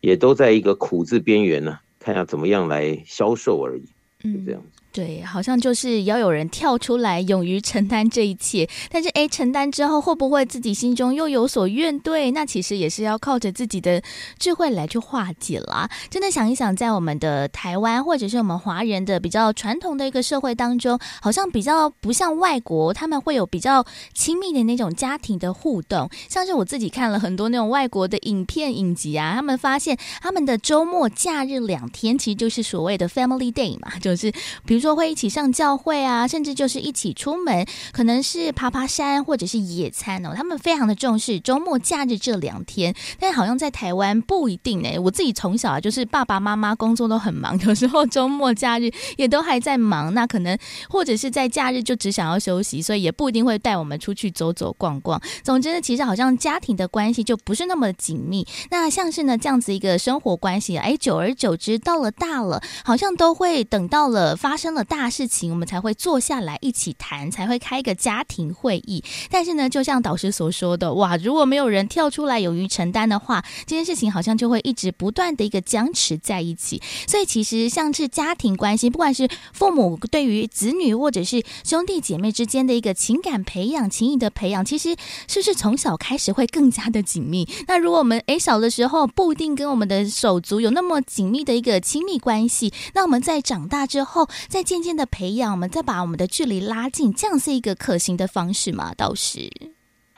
[0.00, 1.78] 也都在一个苦字边缘呢。
[2.00, 3.84] 看要怎么样来销售而已，
[4.24, 4.82] 嗯，就这样子。
[4.94, 8.70] 对，好像就是要有人跳出来，勇于承担这一切。
[8.88, 12.30] 但是，哎，承担之后会不会自己心中又有所怨怼？
[12.30, 14.00] 那其实也是要靠着自己的
[14.38, 15.90] 智慧来去化解啦。
[16.08, 26.08] 真的想一想，在我们的台湾或者是我们华人的比较传统的一个社会当中，好像比较不像外国，他们会有比较亲密的那种家庭的互动。
[26.28, 34.30] 像是我自己看了很多那种外国的影片影集啊，他们发现他们的周末假日两天其实就是所谓的 Family Day 嘛，就是
[34.64, 34.83] 比如。
[34.84, 40.34] 说会一起上教会啊，甚至就是一起出门，可能是爬爬山或者是野餐哦。
[40.36, 44.98] 他们非常的重视周末假日这两天，但好像在台湾不一定哎。
[44.98, 50.12] 我自己从小啊，就是爸爸妈妈工作都很忙， 有时候周末假日也都还在忙。
[50.12, 50.54] 那可能
[50.90, 55.18] 或者是在假日就只想要休息，所以也不一定会带我们出去走走逛逛。
[55.42, 58.46] 总之呢，其实好像家庭的关系就不是那么紧密。
[58.70, 69.02] 那像是呢这样子一个生活关系，哎，久而久之到了大了，好像都会等到了发生了大事情，我们才会坐下来一起谈，才会开一个家庭会议。
[69.30, 76.82] 但是呢，就像导师所说的，哇，如果没有人跳出来勇于承担的话，这件事情好像就会一直不断的一个僵持在一起。
[77.06, 84.96] 所以，其实像是家庭关系，不管是父母对于子女，或者是兄弟姐妹之间的一个情感培养、情谊的培养，其实
[85.28, 87.48] 是不是从小开始会更加的紧密？
[87.68, 98.94] 那如果我们诶小的时候不一定跟我们的手足有那么紧密的一个亲密关系，那我们在长大之后，在渐渐的培养，我们再把我们的距离拉近，这样是一个可行的方式吗？
[98.96, 99.50] 倒是，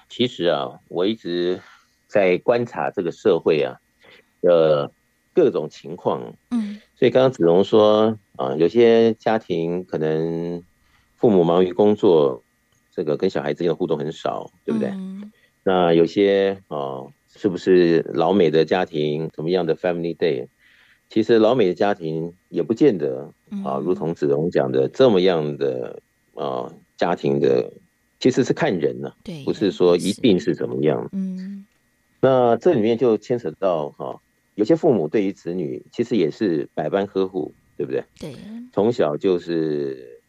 [0.09, 1.61] 其实啊，我一直
[2.07, 3.77] 在观察这个社会啊
[4.41, 4.91] 的
[5.35, 6.23] 各种情况。
[6.53, 10.63] 嗯，所以刚刚子荣说啊，有些家庭可能
[11.17, 12.43] 父母忙于工作，
[12.95, 14.91] 这个跟小孩之间的互动很少，对不对？
[14.91, 15.33] 嗯、
[15.65, 17.03] 那有些啊，
[17.35, 20.47] 是不是老美的家庭怎么样的 Family Day？
[21.09, 23.33] 其实老美的家庭也不见得
[23.65, 26.03] 啊，如同子龙讲的这么样的
[26.35, 27.73] 啊，家庭的
[28.19, 31.09] 其实是看人呢，对，不是说一定是怎么样。
[31.13, 31.67] 嗯，
[32.21, 34.21] 那这里面就牵扯到哈，
[34.55, 38.05] 有些父母对于子女其实也是百般呵护，对不对？
[38.19, 38.35] 对，
[38.73, 40.21] 从小就是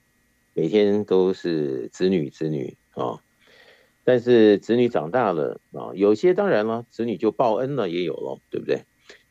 [0.53, 3.19] 每天都是子女子女啊，
[4.03, 8.84] 但是子女长大了啊，有些当然了，子女就报恩了也有了，对不对？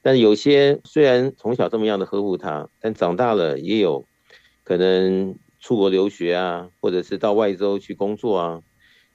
[0.06, 4.04] 但有些虽然从小这么样的呵护他，但长大了也有
[4.62, 8.62] 可能出国留学啊，或者是到外州去工作啊，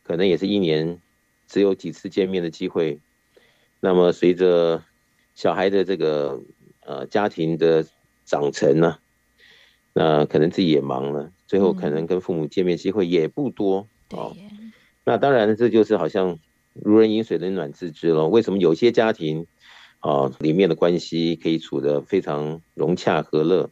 [0.04, 1.00] 可能也是一年
[1.48, 3.00] 只有几次见面的机会。
[3.80, 4.84] 那么随着
[5.34, 6.42] 小孩的这个
[6.86, 7.86] 呃家庭的
[8.26, 9.00] 长成呢、啊，
[9.94, 13.88] 那可能自己也忙了，最后可能跟父母见面机会也不多。
[14.10, 14.36] 嗯、哦，
[15.06, 16.38] 那当然这就是好像
[16.74, 18.28] 如人饮水，冷暖自知了。
[18.28, 19.48] 为什么有些家庭？
[20.02, 23.70] 啊，里面的关系可以处得非常融洽和乐。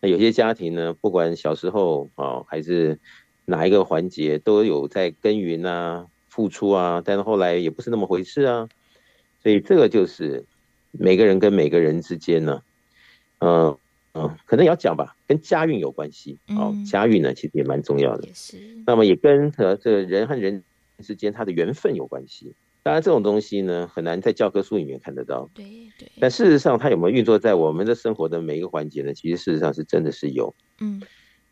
[0.00, 2.98] 那有些家庭呢，不管小时候啊，还是
[3.44, 8.68] 哪一个环节，都有在耕耘啊、付出啊，但是后来也不是那么回事啊。
[9.42, 10.44] 所以这个就是
[10.90, 12.62] 每个人跟每个人之间呢，
[13.38, 13.76] 嗯
[14.14, 16.38] 嗯，可能也要讲吧，跟家运有关系。
[16.48, 18.28] 哦，家运呢，其实也蛮重要的。
[18.34, 18.58] 是。
[18.86, 20.62] 那么也跟和这个人和人
[21.02, 22.54] 之间他的缘分有关系。
[22.84, 25.48] 当然，这种东西呢，很难在教科书里面看得到。
[25.54, 25.64] 对
[25.98, 26.10] 对。
[26.18, 29.14] 但事实上，它有没有运作在我们的生活的每一个环节呢？
[29.14, 30.52] 其实事实上是真的是有。
[30.80, 31.00] 嗯。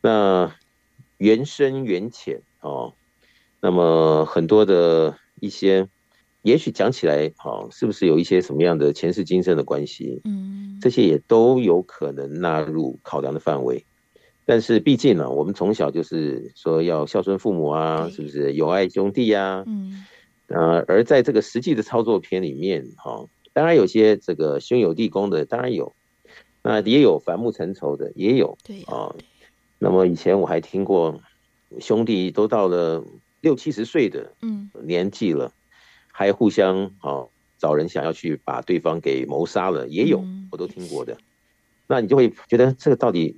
[0.03, 0.53] 那
[1.19, 2.95] 缘深缘浅哦，
[3.61, 5.87] 那么很多的一些，
[6.43, 10.21] 也许讲起来，哦，是不是有一些什么样的前世今生的关系？
[10.25, 10.79] 嗯。
[10.81, 13.87] 这些也都有可能纳入考量的范围。
[14.47, 18.55] 但是毕竟呢，我们从小就是说要孝顺父母啊，是不是？
[18.55, 19.63] 友爱兄弟呀。
[19.65, 20.05] 嗯。
[20.51, 25.95] 呃，而在这个实际的操作片里面，哈，当然有些这个兄友弟恭的，当然有，
[26.63, 28.59] 那也有反目成仇的，也有。
[28.65, 29.15] 对啊。
[29.79, 31.21] 那么以前我还听过，
[31.79, 33.05] 兄弟都到了
[33.41, 35.53] 六七十岁的嗯年纪了，
[36.11, 41.17] 还互相啊找人想要去把对方给谋杀了，也有，我都听过的。
[41.87, 43.37] 那你就会觉得这个到底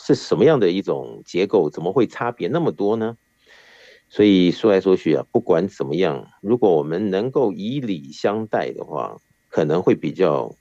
[0.00, 1.68] 是什么样的一种结构？
[1.68, 3.16] 怎么会差别那么多呢？
[4.08, 9.16] 所以说来说去啊，不管怎么样，如果我们能够以礼相待的话，
[9.48, 10.54] 可能会比较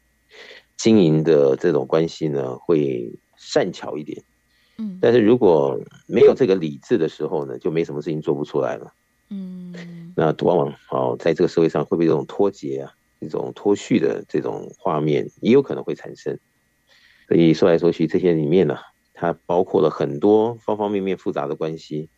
[0.75, 4.23] 经营的这种关系呢，会善巧一点。
[4.77, 8.93] 嗯，但是如果没有这个礼字的时候呢，就没什么事情做不出来了。
[9.29, 9.73] 嗯，
[10.15, 12.91] 那往往哦，在这个社会上会不会这种脱节啊，
[13.21, 16.37] 这种脱序的这种画面也有可能会产生。
[17.27, 18.77] 所以说来说去，这些里面呢，
[19.15, 22.09] 它包括了很多方方面面复杂的关系。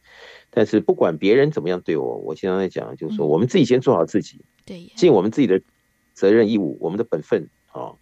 [0.50, 5.62] 但是不管别人怎么样对我，我经常在讲，就是说我们自己先做好自己，对，尽我们自己的
[6.14, 7.93] 责任义务，我们的本分啊。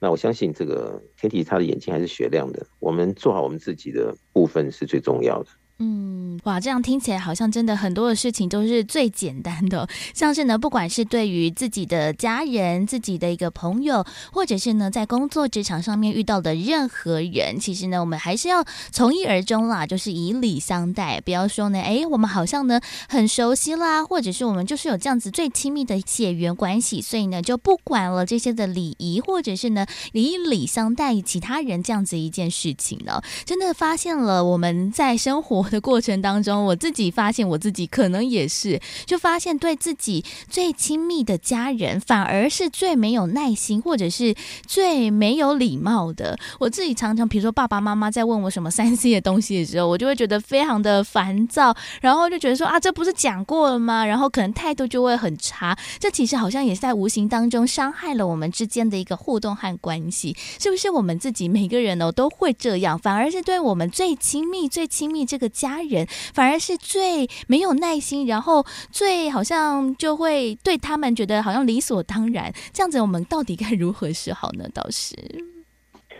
[0.00, 5.50] 那我相信这个天体他的眼睛还是雪亮的，我们做好我们自己的部分是最重要的。
[5.80, 44.34] 嗯，哇，这样听起来好像真的很多的事情都是最简单的，像是呢，不管是对于自己的家人、自己的一个朋友，或者是呢，在工作职场上面遇到的任何人，其实呢，我们还是要从一而终啦，就是以礼相待，不要说呢，哎，我们好像呢很熟悉啦，或者是我们就是有这样子最亲密的血缘关系，所以呢就不管了这些的礼仪，或者是呢以礼相待其他人这样子一件事情呢，真的发现了我们在生活的过程当中，我自己发现我自己可能也是，就发现对自己最亲密的家人，反而是最没有耐心，或者是
[44.66, 46.38] 最没有礼貌的。
[46.58, 54.06] 我自己常常，比如说爸爸妈妈在问我什么 三 C 的东西的时候，我就会觉得非常的烦躁，然后就觉得说啊，这不是讲过了吗？
[54.06, 55.76] 然后可能态度就会很差。
[55.98, 60.88] 这其实好像也是在无形当中伤害了我们之间的一个互动和关系，是不是？
[60.88, 65.48] 我们自己每个人呢都会这样，反而是对我们最亲密、最亲密这个。
[65.58, 74.68] 家人反而是最没有耐心，然后最好像就会对他们觉得好像理所当然，这样子我们到底该如何是好呢？
[74.72, 75.16] 倒是，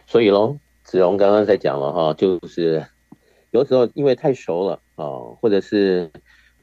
[0.08, 2.84] 所以喽，子荣刚刚在讲了哈，就是
[3.52, 5.06] 有时候因为太熟了啊，
[5.40, 6.10] 或者是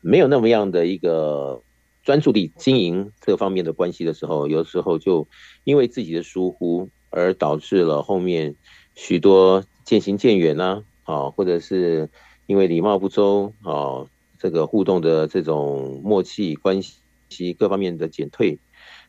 [0.01, 1.61] 没有那么样的一个
[2.03, 5.26] 专注力经营这方面的关系的时候，有时候就
[5.63, 8.55] 因为自己的疏忽而导致了后面
[8.95, 12.09] 许多渐行渐远呐啊，或者是。
[12.48, 14.06] 因为礼貌不周啊，
[14.38, 18.60] 这个互动的这种默契关系各方面的减退，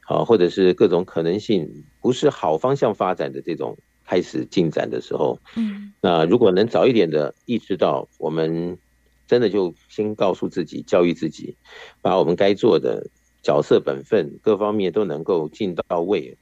[0.07, 8.78] 啊，或者是各种可能性不是好方向发展的这种开始进展的时候，嗯，那如果能早一点的意识到，我们
[9.26, 11.57] 真的就先告诉自己，教育自己，
[12.01, 13.07] 把我们该做的
[13.43, 16.39] 角色本分各方面都能够尽到位。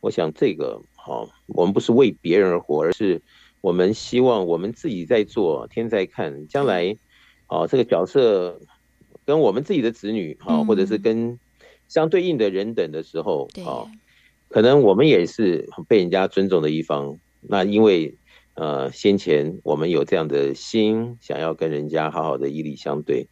[0.00, 3.20] 我想这个好，我们不是为别人而活，而是。
[3.60, 6.96] 我们希望我们自己在做，天在看，将来，
[7.48, 8.60] 哦，这个角色
[9.24, 11.38] 跟我们自己的子女，啊，或者是跟
[11.88, 13.90] 相对应的人等的时候，啊，
[14.48, 17.18] 可能我们也是被人家尊重的一方。
[17.40, 18.16] 那因为，
[18.54, 23.26] 呃，先前我们有这样的心，想要跟人家好好的以礼相对，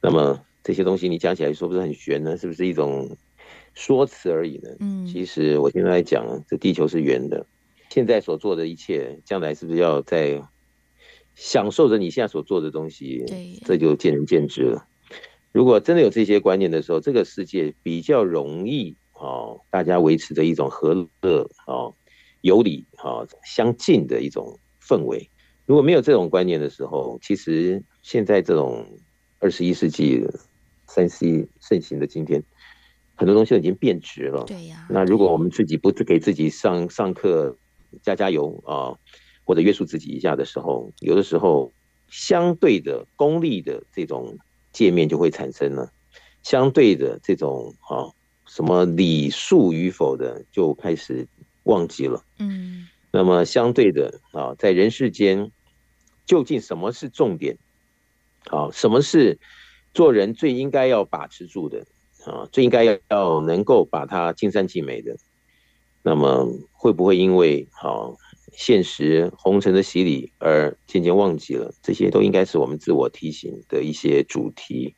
[0.00, 2.36] 那么这些东西你讲起来说不是很玄呢？
[2.36, 3.16] 是不是一种
[3.74, 4.70] 说辞而已呢？
[4.80, 7.46] 嗯，其实我现在讲，这地球是圆的。
[7.88, 10.42] 现在所做的一切，将来是不是要在
[11.34, 13.24] 享受着你现在所做的东西？
[13.26, 14.86] 对，这就见仁见智了。
[15.52, 21.94] 如果真的有这些观念的时候，这个世界比较容易哦，大家维持着一种和乐哦、
[22.42, 25.30] 有礼哦、相近的一种氛围。
[25.64, 28.86] 如果没有这种观念的时候，其实现在这种
[29.38, 30.24] 二十一世纪
[30.86, 32.42] 三 C 盛行的今天，
[33.16, 34.44] 很多东西已经变质了。
[34.44, 34.86] 对呀。
[34.90, 37.56] 那如果我们自己不给自己上上课，
[38.02, 38.96] 加加油啊，
[39.44, 41.72] 或者约束自己一下的时候，有的时候
[42.08, 44.36] 相对的功利的这种
[44.72, 45.92] 界面就会产生了，
[46.42, 48.10] 相对的这种啊
[48.46, 51.26] 什么礼数与否的就开始
[51.64, 52.24] 忘记了。
[52.38, 55.50] 嗯，那么相对的啊，在人世间
[56.24, 57.58] 究竟什么是重点？
[58.50, 59.38] 啊，什么是
[59.92, 61.84] 做人最应该要把持住的？
[62.24, 65.16] 啊，最应该要要能够把它尽善尽美的？
[66.02, 68.16] 那么会不会因为好
[68.52, 71.72] 现实红尘的洗礼而渐渐忘记了？
[71.82, 74.94] 这些都应该是我们自我提醒的一些主题，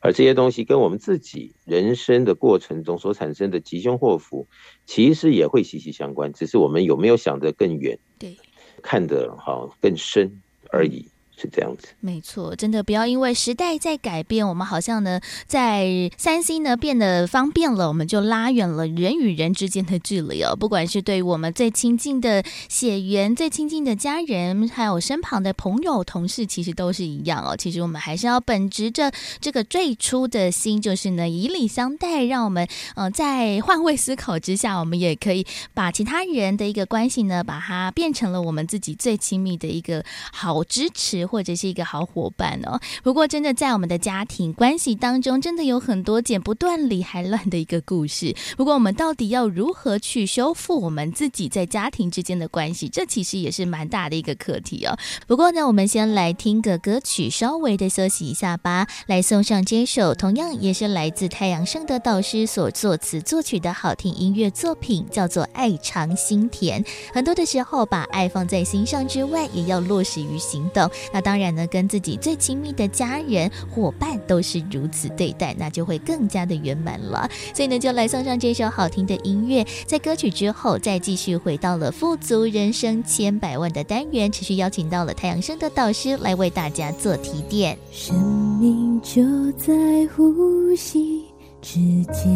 [0.00, 4.46] 而这些东西跟我们自己人生的过程中所产生的吉凶祸福，
[4.86, 8.36] 其实也会息息相关，只是我们有没有想得更远，对，
[8.82, 11.06] 看得好更深而已。
[11.38, 20.56] 是这样子，没错，真的不要因为时代在改变，我们好像呢，在三 C 呢变得方便了，我们就拉远了人与人之间的距离哦。
[20.56, 27.54] 不管是对于我们最亲近的血缘、最亲近的家人，还有身旁的朋友、同事，其实都是一样哦。
[27.54, 41.25] 其实我们还是要本着着这个最初的心，就是呢以礼相待，让我们呃在换位思考之下，我们也可以把其他人的一个关系呢，把它变成了我们自己最亲密的一个好支持。
[41.26, 42.80] 或者是一个好伙伴哦。
[43.02, 48.34] 不过，真的在我们的家庭关系当中，真的有很多剪不断理还乱的一个故事。
[48.56, 52.88] 不过，我们到底要如何去修复我们自己在家庭之间的关系？
[52.88, 54.96] 这其实也是蛮大的一个课题哦。
[55.26, 58.86] 不过呢，我们先来听个歌曲，稍微的休息一下吧。
[59.06, 66.82] 来送上这首同样也是来自太阳盛德导师所作词作曲的好听音乐作品，叫做《爱长心甜》。
[67.12, 70.90] 很多的时候，把爱放在心上之外，也要落实于行动。
[71.16, 77.26] 那当然呢，跟自己最亲密的家人、伙伴都是如此对待，那就会更加的圆满了。
[77.54, 87.78] 所以呢，就来送上这首好听的音乐，在歌曲之后，再继续回到了富足人生千百万的单元，持续邀请到了太阳盛德导师来为大家做提点。
[87.90, 88.14] 生
[88.60, 89.72] 命就在
[90.14, 91.24] 呼吸
[91.62, 91.80] 之
[92.12, 92.28] 间，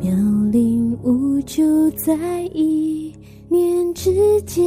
[0.00, 0.12] 妙
[0.50, 2.12] 龄无就在
[2.52, 3.14] 意。
[3.48, 4.64] 念之间，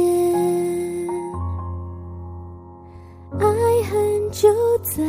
[3.38, 3.46] 爱
[3.90, 4.48] 恨就
[4.82, 5.02] 在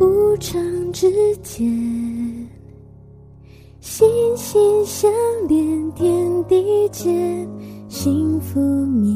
[0.00, 0.60] 无常
[0.92, 1.66] 之间，
[3.80, 5.10] 心心相
[5.48, 7.48] 连，天地间，
[7.88, 9.14] 幸福绵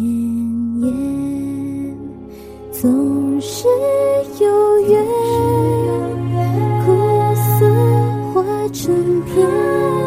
[0.82, 1.96] 延，
[2.70, 3.66] 总是
[4.38, 5.04] 有缘，
[6.84, 6.92] 苦
[7.34, 7.66] 涩
[8.32, 9.99] 化成甜。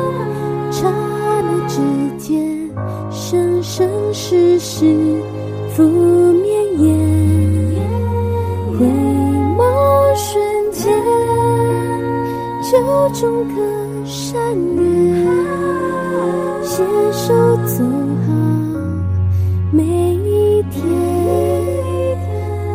[4.14, 4.86] 世世
[5.76, 6.96] 不绵延，
[8.78, 9.64] 回眸
[10.16, 10.94] 瞬间，
[12.62, 14.40] 就种个善
[14.76, 15.26] 缘，
[16.64, 17.84] 携手走
[18.28, 18.34] 好
[19.72, 20.84] 每一天，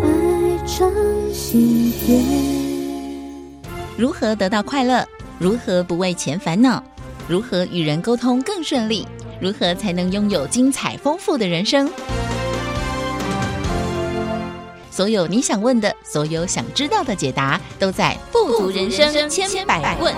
[0.02, 0.90] 爱长
[1.32, 2.20] 心甜。
[3.96, 5.06] 如何得到快乐？
[5.38, 6.82] 如何不为钱烦恼？
[7.28, 9.06] 如何与人沟通更顺利？
[9.40, 11.88] 如何才能拥有精彩丰富的人生？
[14.90, 20.12] 所有你想问的，所有想知道的解答，都在《富足人生千百问》。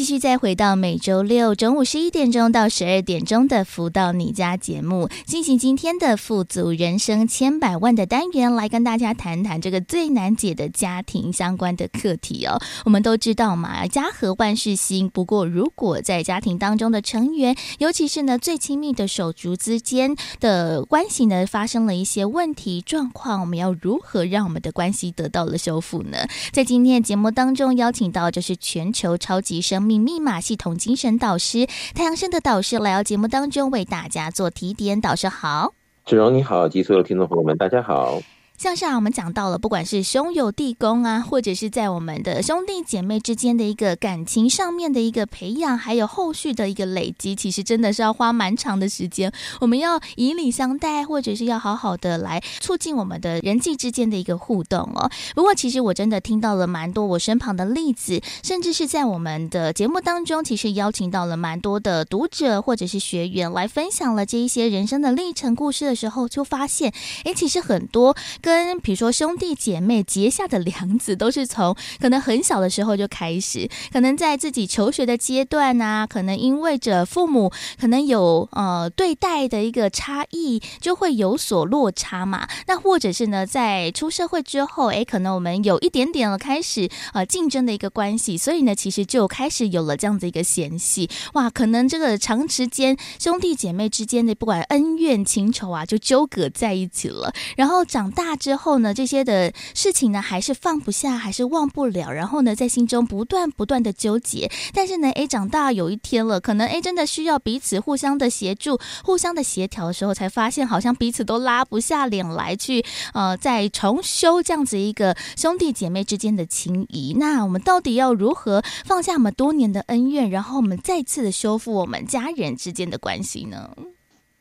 [0.00, 12.58] 继续再回到每周六中午十一点钟到十二点钟的“福到你家”节目，进行今天的“富足人生千百万”的单元，来跟大家谈谈这个最难解的家庭相关的课题哦。
[12.86, 15.10] 我们都知道嘛，家和万事兴。
[15.10, 26.26] 不过，如果在家庭当中的成员，尤其是呢最亲密的手足之间的关系呢，发生了一些问题状况，我们要如何让我们的关系得到了修复呢？
[26.52, 35.00] 在今天的节目当中，邀请到就是全球超级生密码系统精神导师太阳神的导师来到节目当中为大家做提点。
[35.00, 35.74] 导师好，
[36.06, 38.20] 子荣你好，及所有听众朋友们，大家好。
[38.60, 49.32] 像上我们讲到了，不管是兄友弟恭啊，或者是在我们的兄弟姐妹之间的一个感情上面的一个培养，还有后续的一个累积，其实真的是要花蛮长的时间。
[49.62, 55.10] 我们要以礼相待，或者是要好好的来促进我们的人际之间的一个互动哦。
[55.34, 66.92] 不过，其实我真的听到了蛮多我身旁的例子，甚至是在我们的节目当中，其实邀请到了蛮多的读者或者是学员来分享了这一些人生的历程故事的时候，就发现，
[67.24, 68.14] 哎，其实很多
[68.50, 82.48] 跟比如说兄弟姐妹结下的梁子，都是从可能很小的时候就开始，可能在自己求学的阶段啊，可能因为着父母可能有呃对待的一个差异，就会有所落差嘛。
[82.66, 91.08] 那或者是呢，在出社会之后，诶，可能我们有一点点了开始呃竞争的一个关系，所以呢，其实就开始有了这样子一个嫌隙。
[91.34, 97.32] 哇，可能这个长时间兄弟姐妹之间的不管恩怨情仇啊，就纠葛在一起了。
[97.56, 98.80] 然后长大之后。
[98.80, 102.10] 呢，这些的事情呢，还是放不下，还是忘不了。
[102.10, 104.50] 然后呢，在心中不断不断的纠结。
[104.72, 112.82] 但是呢，哎，长大有一天了，可能哎，真的需要彼此互相的协助、互相的协调的时候，才发现好像彼此都拉不下脸来去，
[113.12, 117.14] 呃，再重修这样子一个兄弟姐妹之间的情谊。
[117.18, 123.76] 那我们到底要如何放下我们多年的恩怨，然后我们再次的修复我们家人之间的关系呢？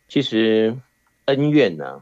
[0.08, 0.78] 其实
[1.26, 2.02] 恩怨呢，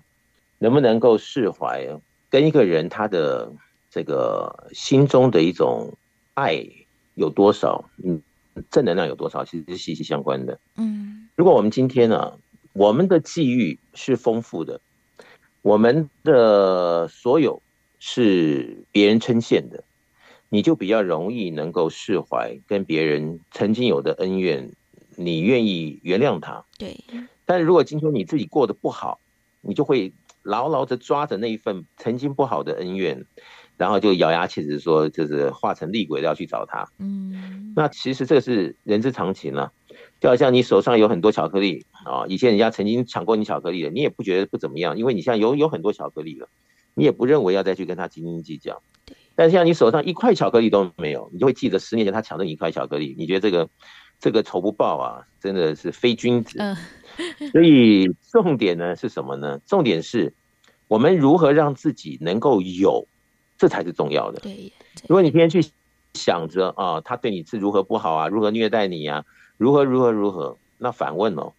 [0.60, 1.88] 能不能够释怀？
[2.30, 3.52] 跟一个人他的
[3.90, 5.98] 这个心中的一种
[6.34, 6.62] 爱
[7.16, 8.22] 有多少，嗯，
[8.70, 10.60] 正能量有多少，其实是息息相关的。
[10.76, 12.38] 嗯，如果我们今天呢、啊，
[12.74, 14.82] 我们的际遇是丰富的，
[15.62, 17.62] 我们的所有
[18.00, 19.84] 是别人称羡的，
[20.50, 24.70] 你就比较容易能够释怀跟别人曾经有的恩怨，
[25.16, 26.66] 你愿意原谅他。
[26.78, 26.98] 对。
[27.46, 29.20] 但是如果今天你自己过得不好，
[29.62, 30.12] 你就会
[30.48, 33.26] 牢牢的抓着那一份曾经不好的恩怨。
[33.78, 36.84] 然后就咬牙切齿说，就是化成厉鬼要去找他。
[36.98, 39.72] 嗯，那其实这个是人之常情啊，
[40.20, 46.50] 就好像你手上有很多巧克力啊，以前人家曾经抢过你巧克力的，你也不觉得不怎么样，因为你现在有有很多巧克力了，
[46.96, 48.82] 你也不认为要再去跟他斤斤计较。
[49.36, 53.70] 但是像你手上一块巧克力都没有，你就会记得十年前他抢了你一块巧克力，你觉得这个
[54.20, 56.60] 这个仇不报啊，真的是非君子。
[57.52, 59.60] 所以重点呢是什么呢？
[59.66, 60.34] 重点是
[60.88, 63.08] 我们如何让自己能够有。
[63.60, 64.40] 这才是重要的。
[64.42, 64.72] 对，
[65.08, 65.72] 如果你天天去
[66.14, 69.26] 想着啊，他对你是如何不好啊，如何虐待你呀，
[69.58, 71.54] 如何如何如何，那反问哦，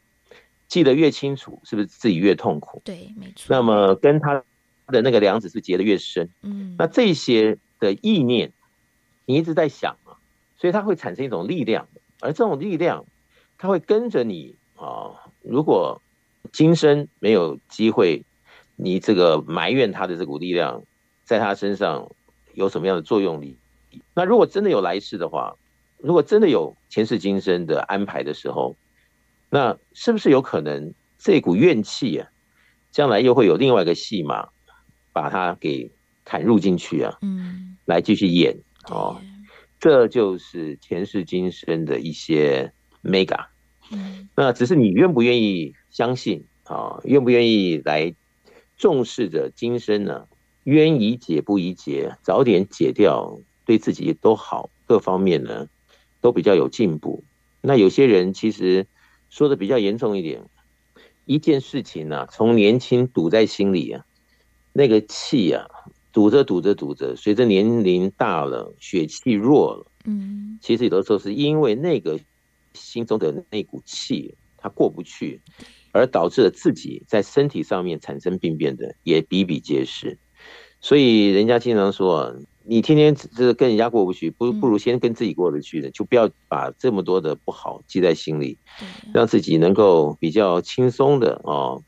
[0.68, 2.80] 记得越清楚，是不是自己越痛苦？
[2.84, 3.46] 对，没错。
[3.48, 4.44] 那么跟他
[4.86, 8.52] 的那个梁子是结的越深，嗯，那这些的意念，
[9.24, 10.14] 你一直在想啊，
[10.56, 11.88] 所以它会产生一种力量，
[12.20, 13.04] 而这种力量，
[13.56, 15.12] 它会跟着你啊。
[15.42, 16.00] 如果
[16.52, 18.24] 今生没有机会，
[18.76, 20.82] 你这个埋怨他的这股力量。
[21.24, 22.10] 在他身上
[22.54, 23.54] 有什么样的作用力？
[24.14, 25.54] 那如果真的有来世的话，
[25.98, 28.74] 如果真的有前世今生的安排的时候，
[29.50, 32.26] 那是不是有可能这股怨气啊，
[32.90, 34.48] 将来又会有另外一个戏码，
[35.12, 35.90] 把它给
[36.24, 37.18] 砍入进去啊？
[37.20, 38.56] 嗯，来继续演
[38.88, 39.20] 哦，
[39.80, 42.72] 这就是前世今生的一些
[43.02, 43.46] mega。
[43.90, 47.00] 嗯，那只是你愿不愿意相信啊？
[47.04, 48.14] 愿不愿意来
[48.76, 50.26] 重视着今生呢？
[50.64, 55.66] 冤已解不宜结，早点解掉，对自己都好，各方面呢
[56.20, 57.24] 都比较有进步。
[57.62, 58.86] 那有些人其实
[59.30, 60.42] 说的比较严重一点，
[61.24, 64.04] 一件事情呢、啊，从年轻堵在心里啊，
[64.74, 65.66] 那个气啊，
[66.12, 72.18] 堵着堵着堵着，随着年龄大了，血气弱了，嗯，其实有的时候是因为那个
[72.74, 75.40] 心中的那股气它过不去，
[75.92, 80.18] 而导致了自己在身体上面产生病变的也比比皆是。
[80.80, 82.34] 所以人家经常说，
[82.64, 88.58] 你天天这跟人家过不去，不不如先跟自己过得去的，就不要把这么多的不好记在心里，
[89.12, 91.82] 让自己能够比较轻松的哦，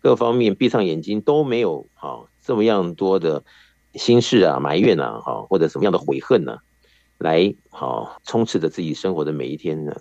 [0.00, 3.42] 各方面闭上眼睛都没有好这么样多的
[3.96, 6.58] 心事啊、埋怨啊，哈或者什么样的悔恨呢，
[7.18, 9.96] 来好充斥着自己生活的每一天呢，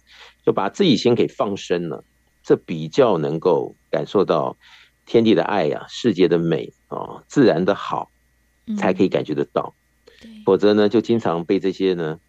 [0.46, 2.04] 就把自己先给放生了，
[2.44, 4.58] 这比较能够感受到
[5.06, 8.12] 天地的爱呀、世界的美啊、自然的好。
[8.80, 9.76] 才可以感觉得到，
[10.44, 12.20] 否则呢，就经常被这些呢，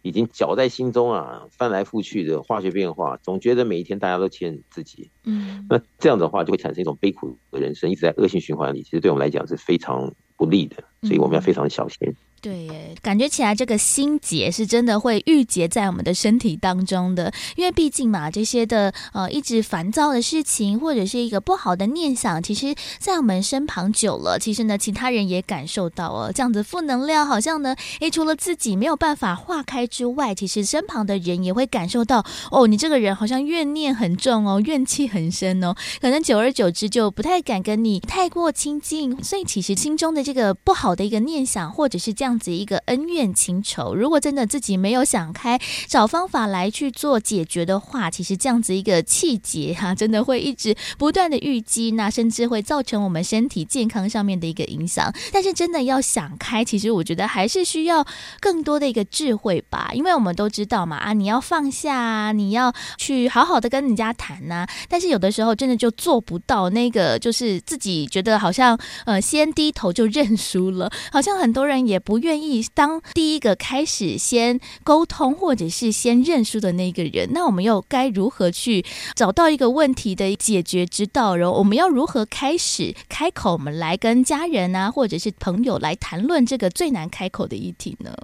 [0.00, 10.10] 已经搅在心中啊，翻来覆去的化学变化，总觉得每一天大家都欠自己，嗯，那这样的话就会产生一种悲苦的人生，一直在恶性循环里，其实对我们来讲是非常
[10.42, 12.16] 不利的，所以我们要非常小心。
[12.42, 42.31] 对耶，感觉起来这个心结是真的会郁结在我们的身体当中的，因为毕竟嘛，这些的呃一直烦躁的事情或者是一个不好的念想，其实在我们身旁久了，其实呢，其他人也感受到哦，这样子负能量好像呢，诶，除了自己没有办法化开之外，其实身旁的人也会感受到哦，你这个人好像怨念很重哦，怨气很深哦，可能久而久之就不太敢跟你太过亲近，所以其实心中的这个不好的一个念想或者是这样。
[42.32, 55.12] 这样子一个恩怨情仇，如果真的自己没有想开，找方法来去做解决的话，其实这样子一个气结哈，真的会一直不断的淤积，那甚至会造成我们身体健康上面的一个影响。
[55.30, 58.02] 但是真的要想开，其实我觉得还是需要
[58.40, 72.21] 更多的一个智慧吧，因为我们都知道嘛，啊，你要放下，你要去好好的跟人家谈呐，但是有的时候真的就做不到那个，就是自己觉得好像呃先低头就认输了，好像很多人也不。
[72.22, 81.36] 愿意当第一个开始先沟通，或者是先认输的那个人，那我们又该如何去找到一个问题的解决之道？
[81.36, 88.14] 然后我们要如何开始开口，我们来跟家人啊，或者是朋友来谈论这个最难开口的议题呢？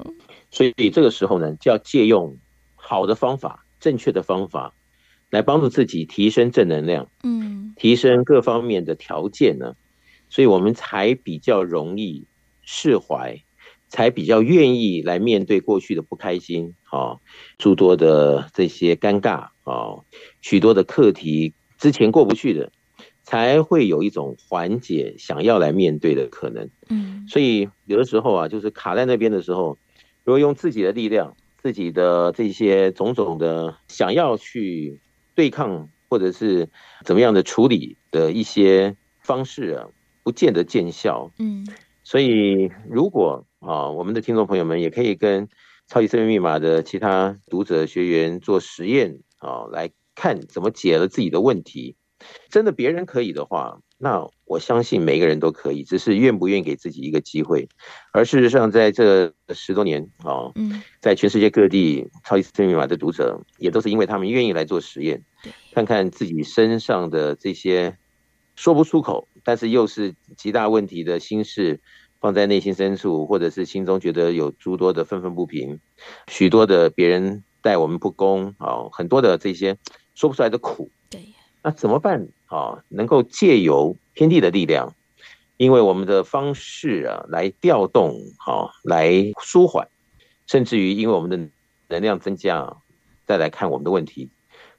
[0.51, 2.37] 所以这个时候呢，就要借用
[2.77, 4.73] 好的方法、正确的方法，
[5.31, 9.75] 来帮助自己提升正能量，嗯，提升各方面的条件呢，
[10.31, 12.25] 所以我们才比较容易
[12.63, 13.43] 释怀。
[13.89, 17.19] 才比较愿意来面对过去的不开心，啊，
[17.57, 20.05] 诸多的这些尴尬，啊，
[20.41, 22.71] 许多的课题之前过不去的，
[23.23, 26.71] 才会有一种缓解，想要来面对的可能。
[26.89, 29.79] 嗯，所以有的时候啊，就是卡在那边的时候，
[30.25, 35.01] 如果用自己的力量自己的这些种种的想要去
[35.35, 36.69] 对抗或者是
[37.05, 39.89] 怎么样的处理的一些方式啊，
[40.23, 41.31] 不见得见效。
[41.39, 41.67] 嗯，
[42.03, 45.49] 所以如果啊，我们的听众朋友们也可以跟
[45.89, 51.97] 超级生命密码的其他读者学员做实验啊，来看怎么解了自己的问题。
[52.51, 57.69] 真的别人可以的话，那我相信每个人都可以，只是愿不愿意给自己一个机会。
[58.13, 60.53] 而事实上，在这十多年啊，
[61.01, 65.23] 在全世界各地超级生命密码的读者，也都是因为他们愿意来做实验，
[65.73, 67.97] 看看自己身上的这些
[68.57, 71.81] 说不出口，但是又是极大问题的心事，
[72.21, 75.79] 放在内心深处，或者是心中觉得有诸多的愤愤不平，
[76.27, 79.77] 许多的别人待我们不公啊，很多的这些
[80.15, 80.91] 说不出来的苦。
[81.09, 81.21] 对
[81.63, 82.83] 那怎么办啊？
[82.89, 84.95] 能够借由天地的力量，
[85.57, 89.89] 因为我们的方式啊，来调动，好，来舒缓，
[90.47, 91.37] 甚至于因为我们的
[91.89, 92.77] 能量增加，
[93.27, 94.31] 再来看我们的问题，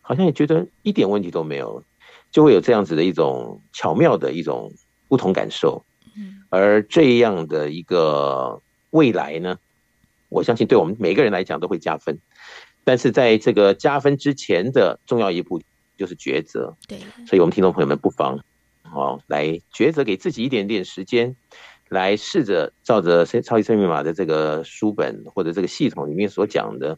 [0.01, 1.83] 好像也觉得一点问题都没有，
[2.31, 4.73] 就会有这样子的一种巧妙的一种
[5.07, 5.85] 不同感受。
[6.49, 9.57] 而这样的一个未来呢，
[10.29, 12.19] 我相信对我们每个人来讲都会加分。
[12.83, 15.61] 但是在这个加分之前的重要一步。
[15.99, 16.97] 就是抉择，对，
[17.27, 18.39] 所以我们听众朋友们不妨，
[18.83, 21.35] 哦，来抉择，给自己一点点时间，
[21.89, 26.97] 来试着照着《超级生命密码》的这个书本或者这个系统里面所讲的，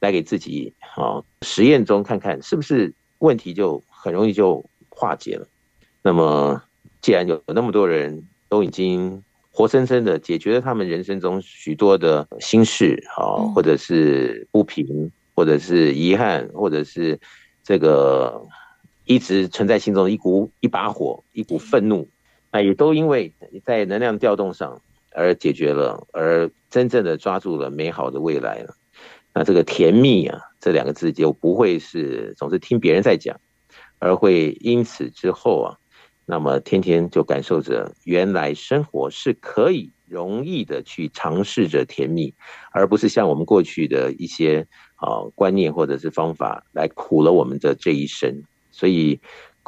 [0.00, 5.46] 来给自己，哦，实验中看看是不是问题就很容易就化解了。
[6.02, 6.60] 那么，
[7.00, 17.18] 既然有那么多人都已经活生生的解决了他们人生中许多的心事，啊，或者是不平，或者是遗憾，或者是。
[17.62, 18.48] 这个
[19.04, 22.08] 一直存在心中的一股一把火，一股愤怒，
[22.50, 23.32] 那也都因为
[23.62, 24.80] 在能量调动上
[25.12, 28.74] 而解决了，而真正的抓住了美好的未来了。
[29.34, 33.38] 那这个甜蜜啊，这两个字就不会是总是听别人在讲，
[33.98, 35.78] 而会因此之后啊，
[36.30, 42.32] 那么天天就感受着原来生活是可以容易的去尝试着甜蜜，
[42.72, 44.66] 而不是像我们过去的一些。
[45.00, 49.18] 啊，观念或者是方法来苦了我们的这一生，所以。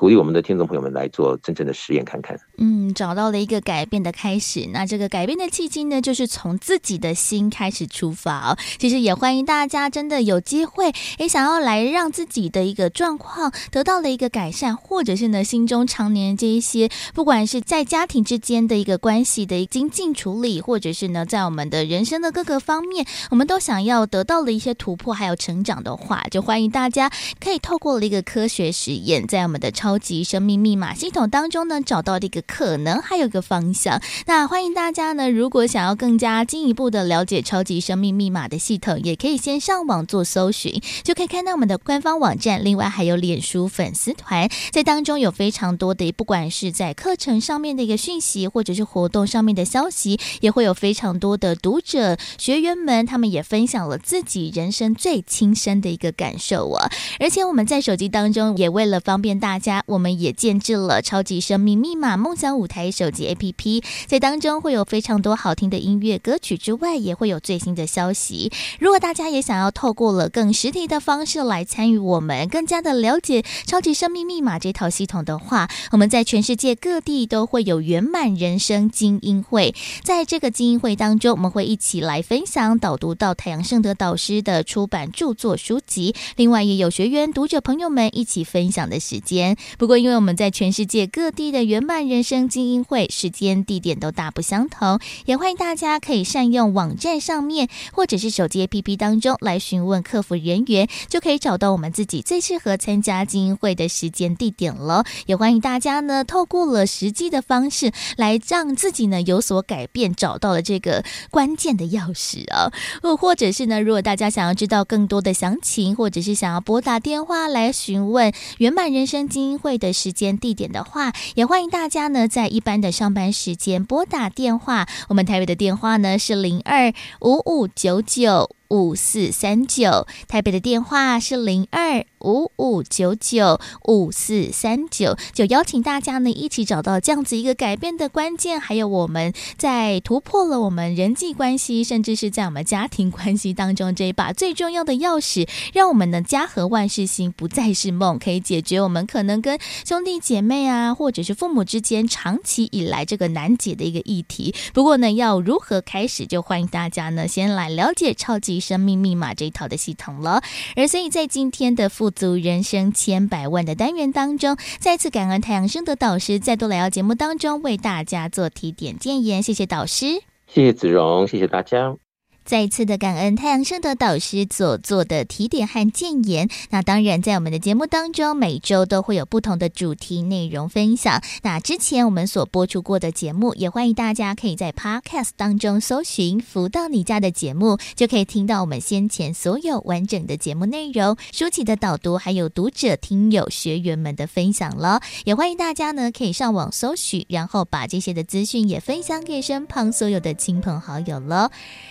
[0.02, 2.36] 鼓励我们的听众朋友们来做真正的实验看看。
[2.58, 4.68] 嗯，找到了一个改变的开始。
[4.72, 8.58] 那这个改变的契机呢，就是从自己的心开始出发哦。
[8.80, 29.91] 其实也欢迎大家真的有机会，也想要来让自己的一个状况得到了一个改善，或者是呢心中常年这一些，不管是在家庭之间的一个关系的精进处理，或者是呢在我们的人生的各个方面，我们都想要得到了一些突破还有成长的话，就欢迎大家可以透过了一个科学实验，在我们的超。
[29.92, 34.00] 超级生命密码系统当中呢，找到的一个可能，还有一个方向。
[34.24, 42.64] 那欢迎大家呢，如果想要更加进一步的了解超级生命密码的系统，也可以先上网做搜寻，就可以看到我们的官方网站。
[42.64, 56.90] 另外还有脸书粉丝团，在当中有非常多的，不管是在课程上面的一个讯息，或者是活动上面的消息，也会有非常多的读者学员们，他们也分享了自己人生最亲身的一个感受啊。
[57.20, 59.71] 而且我们在手机当中，也为了方便大家。
[59.86, 68.50] 我们也建置了超级生命密码梦想舞台手机 APP，在当中会有非常多好听的音乐歌曲之外，也会有最新的消息。
[68.78, 79.74] 如果大家也想要透过了更实体的方式来参与我们，更加的了解超级生命密码这套系统的话，我们在全世界各地都会有圆满人生精英会。
[80.02, 89.56] 在这个精英会当中，我们会一起来分享导读到太阳圣德导师的出版著作书籍，另外也有学员读者朋友们一起分享的时间。
[89.78, 105.04] 不过，因为我们在全世界各地的圆满人生精英会，时间地点都大不相同，也欢迎大家可以善用网站上面或者是手机 APP 当中来询问客服人员，就可以找到我们自己最适合参加精英会的时间地点了。
[105.26, 112.72] 也欢迎大家呢，透过了实际的方式来让自己呢有所改变，找到了这个关键的钥匙啊。
[113.02, 124.86] 或或者是呢，如果大家想要知道更多的详情，或者是想要拨打电话来询问圆满人生精英会的时间地点的话，也欢迎大家呢在一般的上班时间拨打电话。
[125.08, 154.54] 我们台北的电话呢是零二五五九九五四三九，台北的电话是零二五五九九五四三九，就邀请大家呢一起找到这样子一个改变的关键，还有我们在突破了我们人际关系，甚至是在我们家庭关系当中这一把最重要的钥匙，让我们的家和万事兴不再是梦，可以解决我们可能跟兄弟姐妹啊，或者是父母之间长期以来这个难解的一个议题。
[154.72, 158.61] 不过呢，要如何开始，就欢迎大家呢先来了解超级。
[158.62, 160.40] 生命密码这一套的系统了。
[160.76, 171.96] 而所以在今天的富足人生千百万的单元当中，再次感恩太阳升的导师再度来到节目当中为大家做提点建言，谢谢导师，谢谢子荣，谢谢大家。
[172.44, 176.48] 再一次的感恩太阳盛德导师所做的提点和建言。
[176.70, 181.22] 那当然，在我们的节目当中，每周都会有不同的主题内容分享。
[181.42, 195.00] 那之前我们所播出过的节目，也欢迎大家可以在 Podcast 当中搜寻“福到你家”的节目，就可以听到我们先前所有完整的节目内容、书籍的导读，还有读者、听友、学员们的分享了。
[195.24, 201.50] 也欢迎大家呢，可以上网搜寻，然后把这些的资讯也分享给身旁所有的亲朋好友了。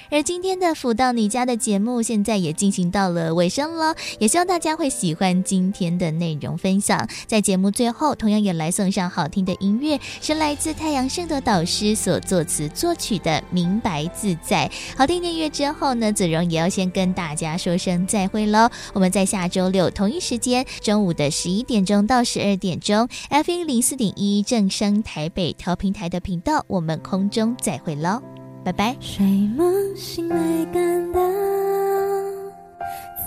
[0.10, 7.08] 而今今天的福到你家的节目，现在也进行到了尾声了，也希望大家会喜欢今天的内容分享。
[7.28, 14.68] 在节目最后，同样也来送上好听的音乐，是来自太阳盛德导师所作词作曲的《明白自在》。
[14.98, 18.68] 好听的音乐之后呢，子荣也要先跟大家说声再会喽。
[18.94, 28.41] 我们在下周六同一时间，中午的十一点钟到十二点钟，FM 零四点一正声台北调频台的频道，我们空中再会喽。
[28.64, 28.96] 拜拜。
[29.00, 29.26] 睡
[29.58, 30.38] 梦醒来
[30.74, 31.20] 感到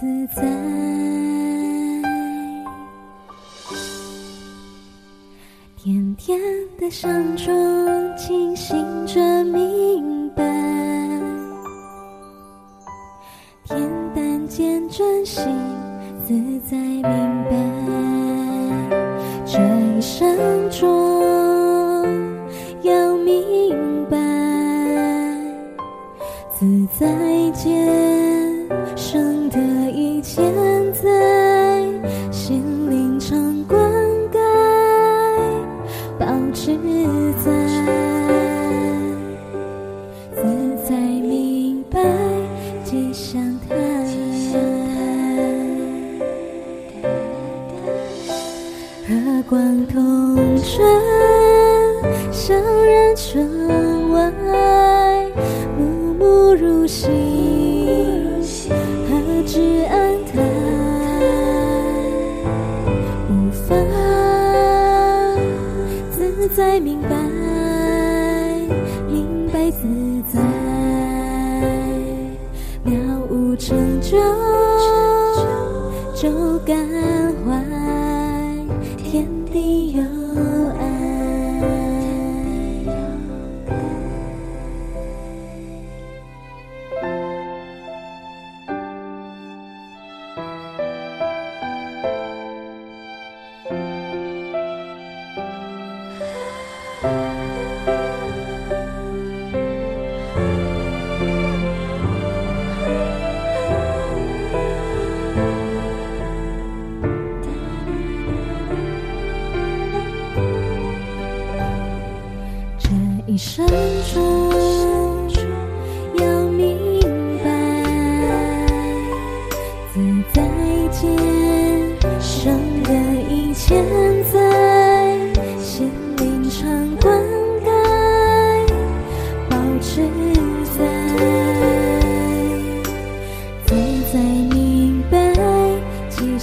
[0.01, 0.43] 自在，
[5.77, 6.41] 甜甜
[6.79, 8.77] 的香中清醒
[9.07, 10.43] 着明白，
[13.67, 13.77] 恬
[14.15, 15.45] 淡间专心
[16.27, 16.33] 自
[16.69, 17.03] 在明
[17.51, 17.53] 白，
[19.45, 21.04] 这一生中
[26.99, 28.04] 再见。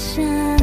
[0.02, 0.61] 下。